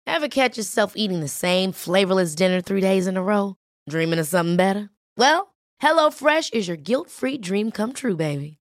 [0.07, 3.57] Ever catch yourself eating the same flavorless dinner three days in a row?
[3.89, 4.91] Dreaming of something better?
[5.17, 8.59] Well, HelloFresh is your guilt-free dream come true, baby.